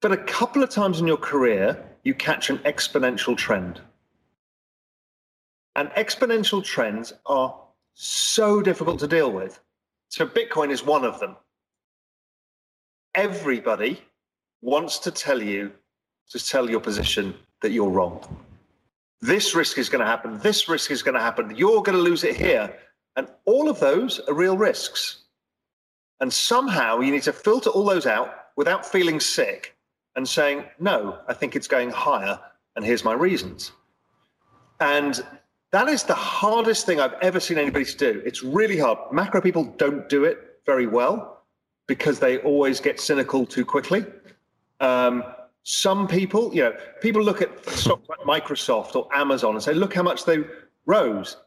[0.01, 3.81] But a couple of times in your career, you catch an exponential trend.
[5.77, 7.59] And exponential trends are
[7.95, 9.61] so difficult to deal with.
[10.09, 11.37] So Bitcoin is one of them.
[13.15, 14.03] Everybody
[14.61, 15.73] wants to tell you
[16.31, 18.21] to tell your position that you're wrong.
[19.21, 20.39] This risk is going to happen.
[20.39, 21.55] This risk is going to happen.
[21.57, 22.75] You're going to lose it here.
[23.17, 25.25] And all of those are real risks.
[26.21, 29.77] And somehow you need to filter all those out without feeling sick
[30.17, 32.39] and saying, no, I think it's going higher.
[32.77, 33.73] And here's my reasons.
[34.81, 35.25] And
[35.73, 38.23] that is the hardest thing I've ever seen anybody do.
[38.27, 38.99] It's really hard.
[39.11, 41.43] Macro people don't do it very well
[41.87, 44.05] because they always get cynical too quickly.
[44.81, 45.25] Um,
[45.63, 49.95] some people, you know, people look at stocks like Microsoft or Amazon and say, look
[49.95, 50.45] how much they
[50.85, 51.39] rose.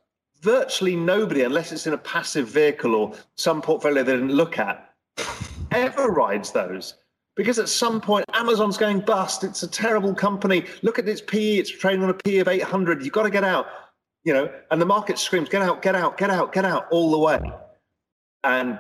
[0.42, 4.92] Virtually nobody, unless it's in a passive vehicle or some portfolio they didn't look at,
[5.72, 6.96] ever rides those.
[7.36, 9.44] Because at some point, Amazon's going bust.
[9.44, 10.66] It's a terrible company.
[10.82, 11.58] Look at its PE.
[11.58, 13.04] It's trading on a PE of 800.
[13.04, 13.68] You've got to get out.
[14.26, 17.12] You know, and the market screams, get out, get out, get out, get out all
[17.12, 17.40] the way.
[18.44, 18.78] And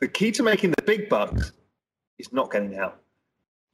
[0.00, 1.52] the key to making the big bucks
[2.18, 3.00] is not getting out.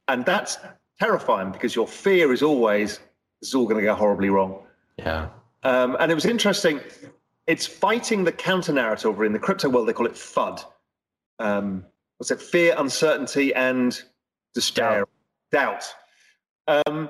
[0.07, 0.57] And that's
[0.99, 2.99] terrifying because your fear is always
[3.39, 4.63] this is all going to go horribly wrong.
[4.97, 5.27] Yeah.
[5.63, 6.79] Um, and it was interesting.
[7.45, 9.87] It's fighting the counter narrative in the crypto world.
[9.87, 10.63] They call it FUD.
[11.39, 11.85] Um,
[12.17, 12.41] what's it?
[12.41, 14.01] Fear, uncertainty, and
[14.53, 15.05] despair,
[15.51, 15.93] doubt.
[16.67, 16.83] doubt.
[16.87, 17.09] Um,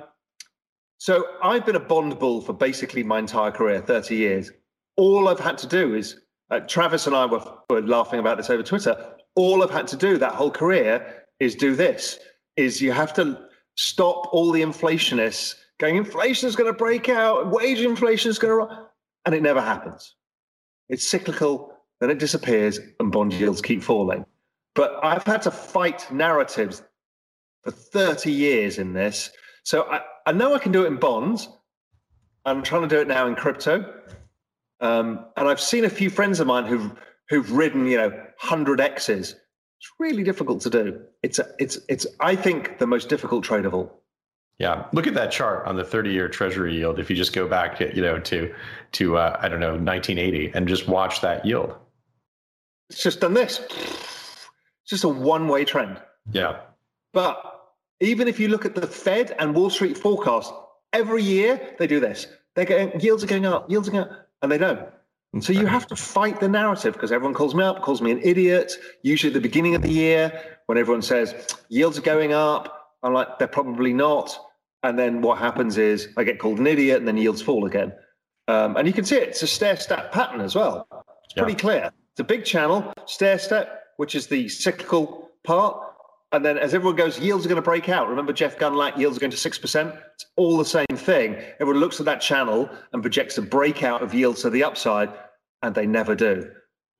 [1.03, 4.51] so I've been a bond bull for basically my entire career, 30 years.
[4.95, 8.49] All I've had to do is, uh, Travis and I were, were laughing about this
[8.49, 8.95] over Twitter.
[9.35, 12.19] All I've had to do that whole career is do this:
[12.55, 13.37] is you have to
[13.75, 18.51] stop all the inflationists going, inflation is going to break out, wage inflation is going
[18.51, 18.85] to, run.
[19.25, 20.15] and it never happens.
[20.87, 24.25] It's cyclical, then it disappears, and bond yields keep falling.
[24.73, 26.81] But I've had to fight narratives
[27.65, 29.31] for 30 years in this.
[29.63, 31.49] So I, I know I can do it in bonds.
[32.45, 34.01] I'm trying to do it now in crypto.
[34.79, 36.91] Um, and I've seen a few friends of mine who've
[37.29, 39.35] who've ridden, you know, 100 X's
[39.83, 41.01] it's really difficult to do.
[41.23, 44.01] It's a, it's it's I think the most difficult trade of all.
[44.57, 46.99] Yeah, look at that chart on the 30-year Treasury yield.
[46.99, 48.53] If you just go back, to, you know, to
[48.93, 51.75] to uh, I don't know 1980 and just watch that yield.
[52.89, 53.59] It's just done this.
[53.59, 54.47] It's
[54.87, 56.01] just a one-way trend.
[56.31, 56.61] Yeah.
[57.11, 57.52] But
[58.03, 60.53] even if you look at the Fed and Wall Street forecast,
[60.91, 62.27] every year they do this.
[62.55, 64.87] They're getting yields are going up, yields are going up, and they don't.
[65.33, 68.11] And So you have to fight the narrative because everyone calls me up, calls me
[68.11, 68.73] an idiot.
[69.01, 71.33] Usually at the beginning of the year, when everyone says
[71.69, 74.37] yields are going up, I'm like, they're probably not.
[74.83, 77.93] And then what happens is I get called an idiot and then yields fall again.
[78.47, 79.29] Um, and you can see it.
[79.29, 80.87] It's a stair step pattern as well.
[81.25, 81.57] It's pretty yeah.
[81.57, 81.91] clear.
[82.11, 85.81] It's a big channel, stair step, which is the cyclical part.
[86.33, 88.09] And then as everyone goes, yields are going to break out.
[88.09, 90.01] Remember Jeff Gundlach, yields are going to 6%.
[90.15, 91.35] It's all the same thing.
[91.59, 95.09] Everyone looks at that channel and projects a breakout of yields to the upside,
[95.61, 96.49] and they never do.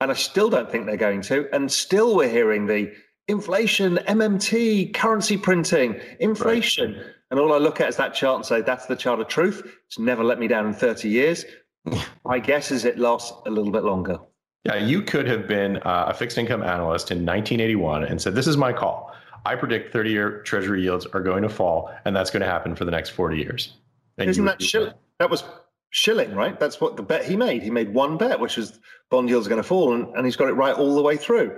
[0.00, 1.48] And I still don't think they're going to.
[1.52, 2.92] And still we're hearing the
[3.26, 6.94] inflation, MMT, currency printing, inflation.
[6.94, 7.06] Right.
[7.32, 9.66] And all I look at is that chart and say, that's the chart of truth.
[9.88, 11.44] It's never let me down in 30 years.
[12.24, 14.20] My guess is it lasts a little bit longer.
[14.64, 18.46] Yeah, you could have been uh, a fixed income analyst in 1981 and said, This
[18.46, 19.12] is my call.
[19.44, 22.74] I predict 30 year treasury yields are going to fall, and that's going to happen
[22.74, 23.74] for the next 40 years.
[24.18, 24.94] And Isn't that Shilling?
[25.18, 25.44] That was
[25.90, 26.58] Shilling, right?
[26.58, 27.62] That's what the bet he made.
[27.62, 28.80] He made one bet, which was
[29.10, 31.16] bond yields are going to fall, and, and he's got it right all the way
[31.16, 31.56] through.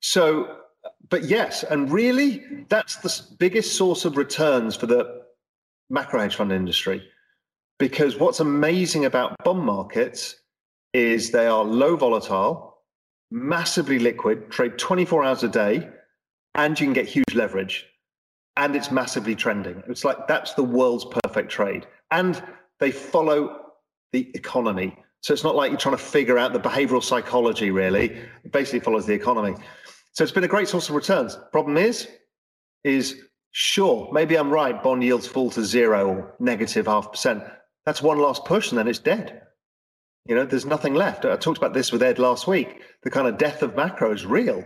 [0.00, 0.58] So,
[1.10, 5.22] but yes, and really, that's the biggest source of returns for the
[5.90, 7.06] macro hedge fund industry.
[7.78, 10.36] Because what's amazing about bond markets
[10.92, 12.78] is they are low volatile,
[13.30, 15.90] massively liquid, trade 24 hours a day
[16.54, 17.86] and you can get huge leverage
[18.56, 19.82] and it's massively trending.
[19.88, 21.86] It's like that's the world's perfect trade.
[22.10, 22.40] And
[22.80, 23.60] they follow
[24.12, 24.96] the economy.
[25.22, 28.10] So it's not like you're trying to figure out the behavioral psychology, really.
[28.44, 29.56] It basically follows the economy.
[30.12, 31.36] So it's been a great source of returns.
[31.50, 32.08] Problem is,
[32.84, 37.42] is sure, maybe I'm right, bond yields fall to zero or negative half percent.
[37.86, 39.42] That's one last push and then it's dead.
[40.26, 41.24] You know, there's nothing left.
[41.24, 42.82] I talked about this with Ed last week.
[43.02, 44.64] The kind of death of macro is real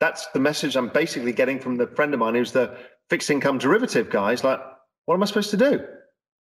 [0.00, 2.76] that's the message I'm basically getting from the friend of mine who's the
[3.10, 4.30] fixed income derivative guy.
[4.30, 4.60] He's like,
[5.04, 5.84] what am I supposed to do?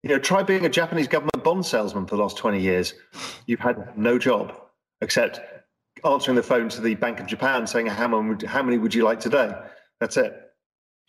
[0.03, 2.95] You know, try being a Japanese government bond salesman for the last 20 years.
[3.47, 4.55] You've had no job
[5.01, 5.41] except
[6.05, 9.05] answering the phone to the Bank of Japan saying, how many, how many would you
[9.05, 9.55] like today?
[10.01, 10.35] That's it.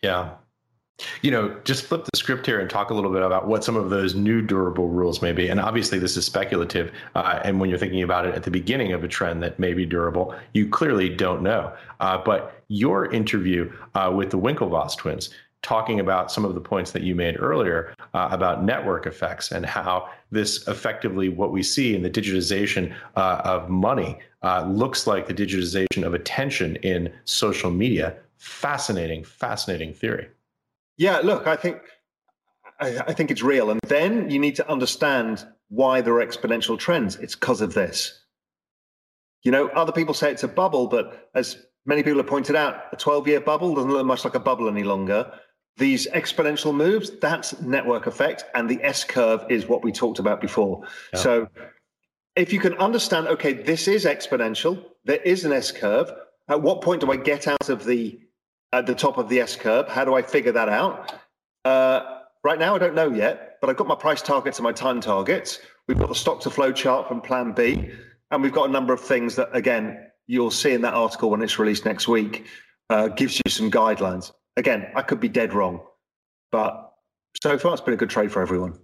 [0.02, 0.36] Yeah.
[1.22, 3.76] You know, just flip the script here and talk a little bit about what some
[3.76, 5.50] of those new durable rules may be.
[5.50, 6.92] And obviously, this is speculative.
[7.16, 9.74] Uh, and when you're thinking about it at the beginning of a trend that may
[9.74, 11.74] be durable, you clearly don't know.
[12.00, 15.32] Uh, but your interview uh, with the Winklevoss twins,
[15.66, 19.66] talking about some of the points that you made earlier uh, about network effects and
[19.66, 25.28] how this effectively what we see in the digitization uh, of money uh, looks like
[25.28, 28.16] the digitization of attention in social media.
[28.38, 30.28] Fascinating, fascinating theory.
[30.98, 31.82] Yeah, look, I think
[32.80, 36.78] I, I think it's real, and then you need to understand why there are exponential
[36.78, 37.16] trends.
[37.18, 38.26] It's because of this.
[39.44, 42.84] You know, other people say it's a bubble, but as many people have pointed out,
[42.92, 45.32] a 12 year bubble doesn't look much like a bubble any longer.
[45.78, 48.46] These exponential moves, that's network effect.
[48.56, 50.84] And the S curve is what we talked about before.
[51.14, 51.20] Yeah.
[51.20, 51.48] So
[52.36, 56.12] if you can understand, okay, this is exponential, there is an S curve.
[56.48, 58.20] At what point do I get out of the
[58.76, 59.88] at the top of the S curve.
[59.88, 61.14] How do I figure that out?
[61.64, 64.74] Uh, right now, I don't know yet, but I've got my price targets and my
[64.74, 65.60] time targets.
[65.88, 67.90] We've got the stock to flow chart from Plan B,
[68.32, 71.42] and we've got a number of things that, again, you'll see in that article when
[71.42, 72.48] it's released next week.
[72.90, 74.32] Uh, gives you some guidelines.
[74.58, 75.82] Again, I could be dead wrong,
[76.52, 76.94] but
[77.42, 78.78] so far it's been a good trade for everyone.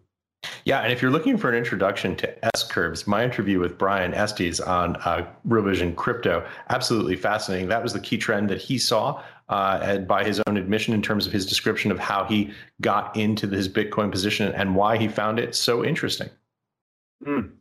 [0.66, 4.14] Yeah, and if you're looking for an introduction to S curves, my interview with Brian
[4.14, 7.68] Estes on uh, Real Vision Crypto, absolutely fascinating.
[7.68, 9.22] That was the key trend that he saw
[9.52, 13.48] uh, by his own admission in terms of his description of how he got into
[13.48, 16.30] his Bitcoin position and why he found it so interesting.
[17.26, 17.52] Mm.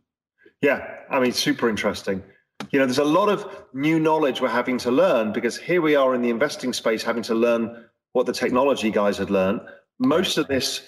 [0.63, 2.23] Yeah, I mean, super interesting.
[2.71, 5.97] You know, there's a lot of new knowledge we're having to learn because here we
[5.97, 9.61] are in the investing space having to learn what the technology guys had learned.
[9.99, 10.83] Most of this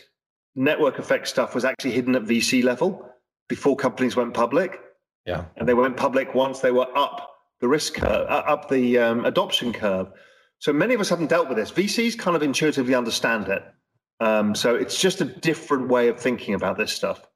[0.54, 3.10] network effect stuff was actually hidden at VC level
[3.48, 4.80] before companies went public.
[5.26, 5.46] Yeah.
[5.56, 7.30] And they went public once they were up
[7.60, 10.12] the risk curve, uh, up the um, adoption curve.
[10.62, 11.72] So many of us haven't dealt with this.
[11.72, 13.64] VCs kind of intuitively understand it.
[14.20, 17.26] Um, so it's just a different way of thinking about this stuff.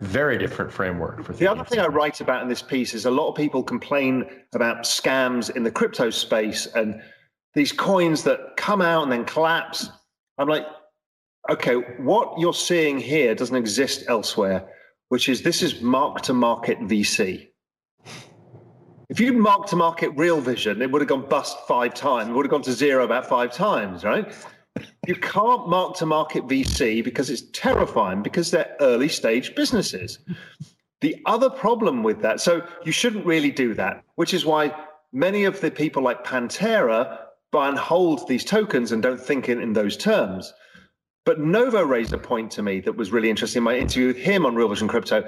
[0.00, 1.24] Very different framework.
[1.24, 3.64] For the other thing I write about in this piece is a lot of people
[3.64, 4.24] complain
[4.54, 7.02] about scams in the crypto space and
[7.54, 9.90] these coins that come out and then collapse.
[10.38, 10.66] I'm like,
[11.50, 14.64] okay, what you're seeing here doesn't exist elsewhere,
[15.08, 17.48] which is this is mark to market VC.
[19.16, 22.32] If you'd mark to market real vision, it would have gone bust five times, it
[22.34, 24.30] would have gone to zero about five times, right?
[25.06, 30.18] You can't mark to market VC because it's terrifying because they're early stage businesses.
[31.00, 34.78] The other problem with that, so you shouldn't really do that, which is why
[35.14, 37.18] many of the people like Pantera
[37.52, 40.52] buy and hold these tokens and don't think in, in those terms.
[41.24, 44.18] But Novo raised a point to me that was really interesting in my interview with
[44.18, 45.26] him on Real Vision Crypto.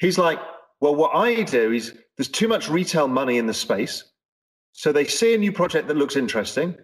[0.00, 0.40] He's like,
[0.80, 4.04] well, what I do is there's too much retail money in the space.
[4.72, 6.76] So they see a new project that looks interesting.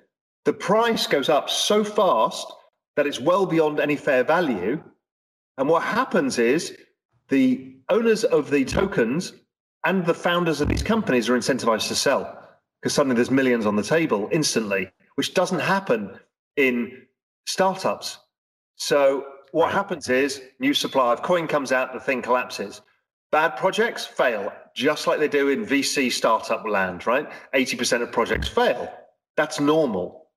[0.45, 2.53] The price goes up so fast
[2.97, 4.83] that it's well beyond any fair value.
[5.59, 6.77] And what happens is
[7.29, 9.33] the owners of the tokens
[9.85, 12.41] and the founders of these companies are incentivized to sell
[12.81, 16.19] because suddenly there's millions on the table instantly, which doesn't happen
[16.57, 17.07] in
[17.47, 18.19] startups.
[18.77, 22.83] So what happens is new supply of coin comes out, the thing collapses.
[23.35, 27.29] Bad projects fail, just like they do in VC startup land, right?
[27.53, 28.89] 80% of projects fail.
[29.37, 30.29] That's normal.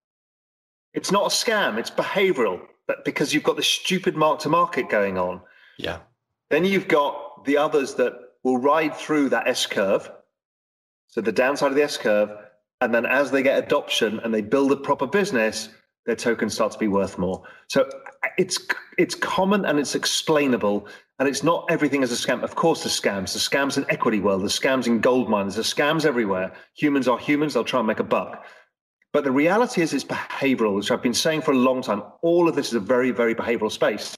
[0.96, 4.90] It's not a scam, it's behavioral, but because you've got the stupid mark to market
[4.90, 5.42] going on.
[5.78, 6.00] Yeah.
[6.50, 10.10] Then you've got the others that will ride through that S curve.
[11.10, 12.32] So the downside of the S curve.
[12.82, 15.70] And then as they get adoption and they build a proper business,
[16.08, 17.44] their tokens start to be worth more.
[17.68, 17.88] So
[18.40, 18.58] it's
[18.98, 20.88] it's common and it's explainable
[21.20, 22.42] and it's not everything as a scam.
[22.42, 23.34] Of course, there's scams.
[23.34, 24.42] There's scams in equity world.
[24.42, 25.56] There's scams in gold mines.
[25.56, 26.54] There's scams everywhere.
[26.76, 27.54] Humans are humans.
[27.54, 28.46] They'll try and make a buck.
[29.14, 32.04] But the reality is, it's behavioral, which I've been saying for a long time.
[32.22, 34.16] All of this is a very, very behavioral space.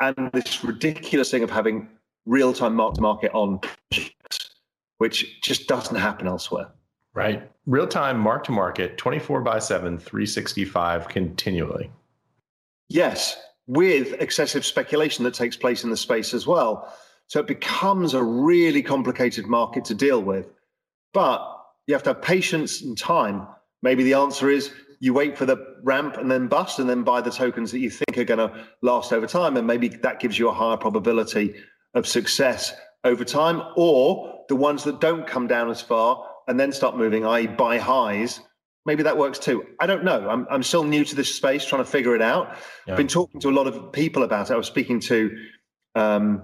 [0.00, 1.88] And this ridiculous thing of having
[2.26, 3.60] real time mark to market on,
[4.98, 6.68] which just doesn't happen elsewhere.
[7.16, 7.50] Right.
[7.64, 11.90] Real time mark to market, 24 by 7, 365 continually.
[12.90, 16.94] Yes, with excessive speculation that takes place in the space as well.
[17.26, 20.46] So it becomes a really complicated market to deal with.
[21.14, 21.40] But
[21.86, 23.48] you have to have patience and time.
[23.82, 27.22] Maybe the answer is you wait for the ramp and then bust and then buy
[27.22, 29.56] the tokens that you think are going to last over time.
[29.56, 31.54] And maybe that gives you a higher probability
[31.94, 33.62] of success over time.
[33.74, 37.78] Or the ones that don't come down as far and then start moving, i.e., buy
[37.78, 38.40] highs.
[38.84, 39.66] Maybe that works too.
[39.80, 40.28] I don't know.
[40.28, 42.56] I'm, I'm still new to this space, trying to figure it out.
[42.86, 42.92] Yeah.
[42.92, 44.54] I've been talking to a lot of people about it.
[44.54, 45.36] I was speaking to
[45.96, 46.42] um,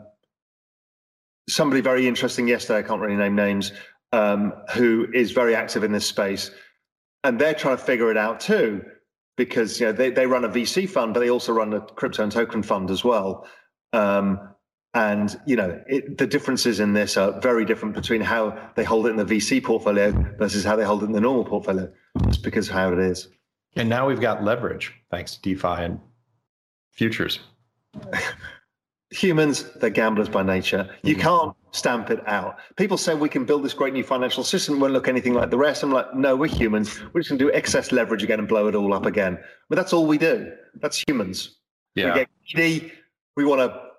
[1.49, 2.81] somebody very interesting yesterday.
[2.81, 3.73] I can't really name names,
[4.13, 6.51] um, who is very active in this space,
[7.23, 8.83] and they're trying to figure it out too.
[9.37, 12.23] because you know they, they run a VC fund, but they also run a crypto
[12.23, 13.47] and token fund as well.
[13.93, 14.52] Um,
[14.95, 19.07] and you know it, the differences in this are very different between how they hold
[19.07, 21.91] it in the VC portfolio versus how they hold it in the normal portfolio.
[22.27, 23.29] Just because of how it is.
[23.77, 26.01] And now we've got leverage thanks to DeFi and
[26.91, 27.41] futures.
[29.11, 30.89] Humans, they're gamblers by nature.
[31.03, 31.23] You mm-hmm.
[31.23, 32.59] can't stamp it out.
[32.77, 35.59] People say we can build this great new financial system, won't look anything like the
[35.59, 35.83] rest.
[35.83, 37.01] I'm like, no, we're humans.
[37.13, 39.39] We're just going to do excess leverage again and blow it all up again.
[39.69, 40.53] But that's all we do.
[40.81, 41.59] That's humans.
[41.95, 42.07] Yeah.
[42.09, 42.93] We get greedy.
[43.37, 43.92] We want to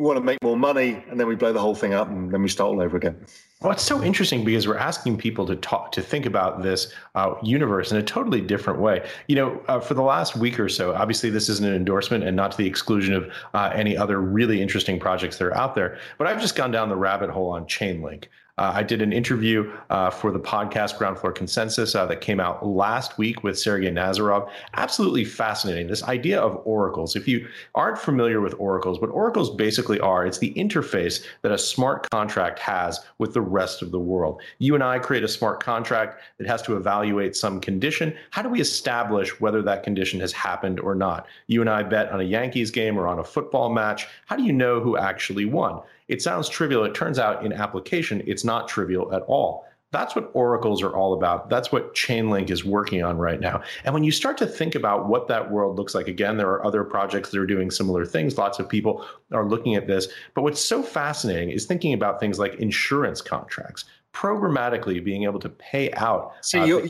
[0.00, 2.32] we want to make more money and then we blow the whole thing up and
[2.32, 3.22] then we start all over again.
[3.60, 7.34] Well, it's so interesting because we're asking people to talk, to think about this uh,
[7.42, 9.06] universe in a totally different way.
[9.28, 12.34] You know, uh, for the last week or so, obviously this isn't an endorsement and
[12.34, 15.98] not to the exclusion of uh, any other really interesting projects that are out there,
[16.16, 18.24] but I've just gone down the rabbit hole on Chainlink.
[18.60, 22.40] Uh, I did an interview uh, for the podcast Ground Floor Consensus uh, that came
[22.40, 24.50] out last week with Sergey Nazarov.
[24.74, 25.86] Absolutely fascinating.
[25.86, 27.16] This idea of oracles.
[27.16, 31.56] If you aren't familiar with oracles, what oracles basically are, it's the interface that a
[31.56, 34.42] smart contract has with the rest of the world.
[34.58, 38.14] You and I create a smart contract that has to evaluate some condition.
[38.28, 41.26] How do we establish whether that condition has happened or not?
[41.46, 44.06] You and I bet on a Yankees game or on a football match.
[44.26, 45.80] How do you know who actually won?
[46.10, 46.84] It sounds trivial.
[46.84, 49.64] It turns out in application, it's not trivial at all.
[49.92, 51.48] That's what oracles are all about.
[51.48, 53.62] That's what Chainlink is working on right now.
[53.84, 56.64] And when you start to think about what that world looks like, again, there are
[56.64, 58.36] other projects that are doing similar things.
[58.38, 60.08] Lots of people are looking at this.
[60.34, 65.48] But what's so fascinating is thinking about things like insurance contracts, programmatically being able to
[65.48, 66.34] pay out.
[66.40, 66.86] So uh, you're,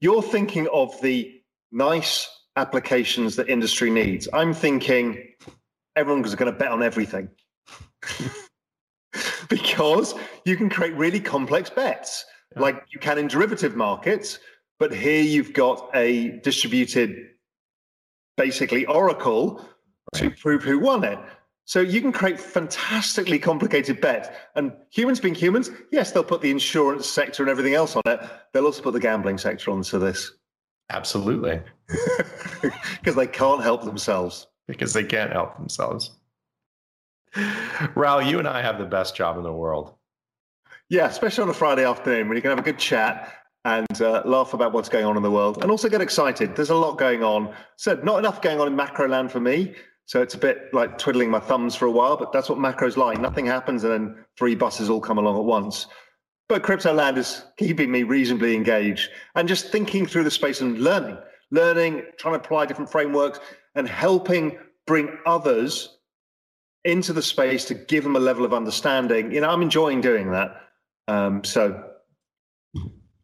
[0.00, 1.40] you're thinking of the
[1.72, 4.28] nice applications that industry needs.
[4.32, 5.34] I'm thinking
[5.96, 7.28] everyone's going to bet on everything.
[9.48, 10.14] because
[10.44, 12.24] you can create really complex bets
[12.54, 12.62] yeah.
[12.62, 14.38] like you can in derivative markets.
[14.78, 17.16] But here you've got a distributed,
[18.36, 19.58] basically, oracle
[20.12, 20.22] right.
[20.22, 21.18] to prove who won it.
[21.66, 24.28] So you can create fantastically complicated bets.
[24.54, 28.20] And humans being humans, yes, they'll put the insurance sector and everything else on it.
[28.52, 30.32] They'll also put the gambling sector onto this.
[30.90, 31.60] Absolutely.
[33.00, 34.46] Because they can't help themselves.
[34.66, 36.12] Because they can't help themselves.
[37.94, 39.94] Raoul, you and I have the best job in the world.
[40.88, 43.32] Yeah, especially on a Friday afternoon when you can have a good chat
[43.64, 46.54] and uh, laugh about what's going on in the world and also get excited.
[46.54, 47.54] There's a lot going on.
[47.76, 49.74] So, not enough going on in macro land for me.
[50.06, 52.96] So, it's a bit like twiddling my thumbs for a while, but that's what macro's
[52.96, 53.18] like.
[53.20, 55.86] Nothing happens and then three buses all come along at once.
[56.48, 60.78] But crypto land is keeping me reasonably engaged and just thinking through the space and
[60.78, 61.16] learning,
[61.50, 63.40] learning, trying to apply different frameworks
[63.74, 65.93] and helping bring others
[66.84, 69.32] into the space to give them a level of understanding.
[69.32, 70.60] You know, I'm enjoying doing that.
[71.08, 71.82] Um, so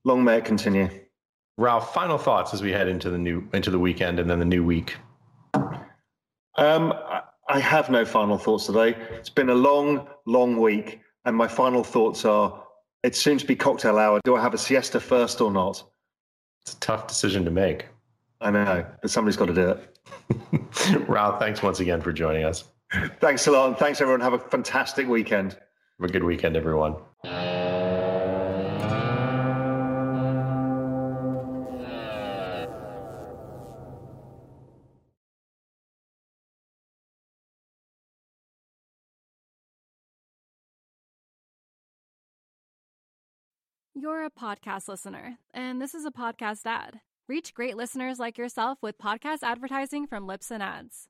[0.04, 0.88] long may it continue.
[1.58, 4.44] Raoul, final thoughts as we head into the new into the weekend and then the
[4.44, 4.96] new week.
[6.56, 6.94] Um,
[7.48, 8.96] I have no final thoughts today.
[9.12, 12.62] It's been a long, long week, and my final thoughts are:
[13.02, 14.20] it's soon to be cocktail hour.
[14.24, 15.82] Do I have a siesta first or not?
[16.62, 17.86] It's a tough decision to make.
[18.40, 21.08] I know, but somebody's got to do it.
[21.08, 22.64] Raoul, thanks once again for joining us.
[23.20, 23.68] Thanks a lot.
[23.68, 24.20] And thanks, everyone.
[24.20, 25.52] Have a fantastic weekend.
[26.00, 26.96] Have a good weekend, everyone.
[43.94, 47.00] You're a podcast listener, and this is a podcast ad.
[47.28, 51.09] Reach great listeners like yourself with podcast advertising from Libsyn Ads.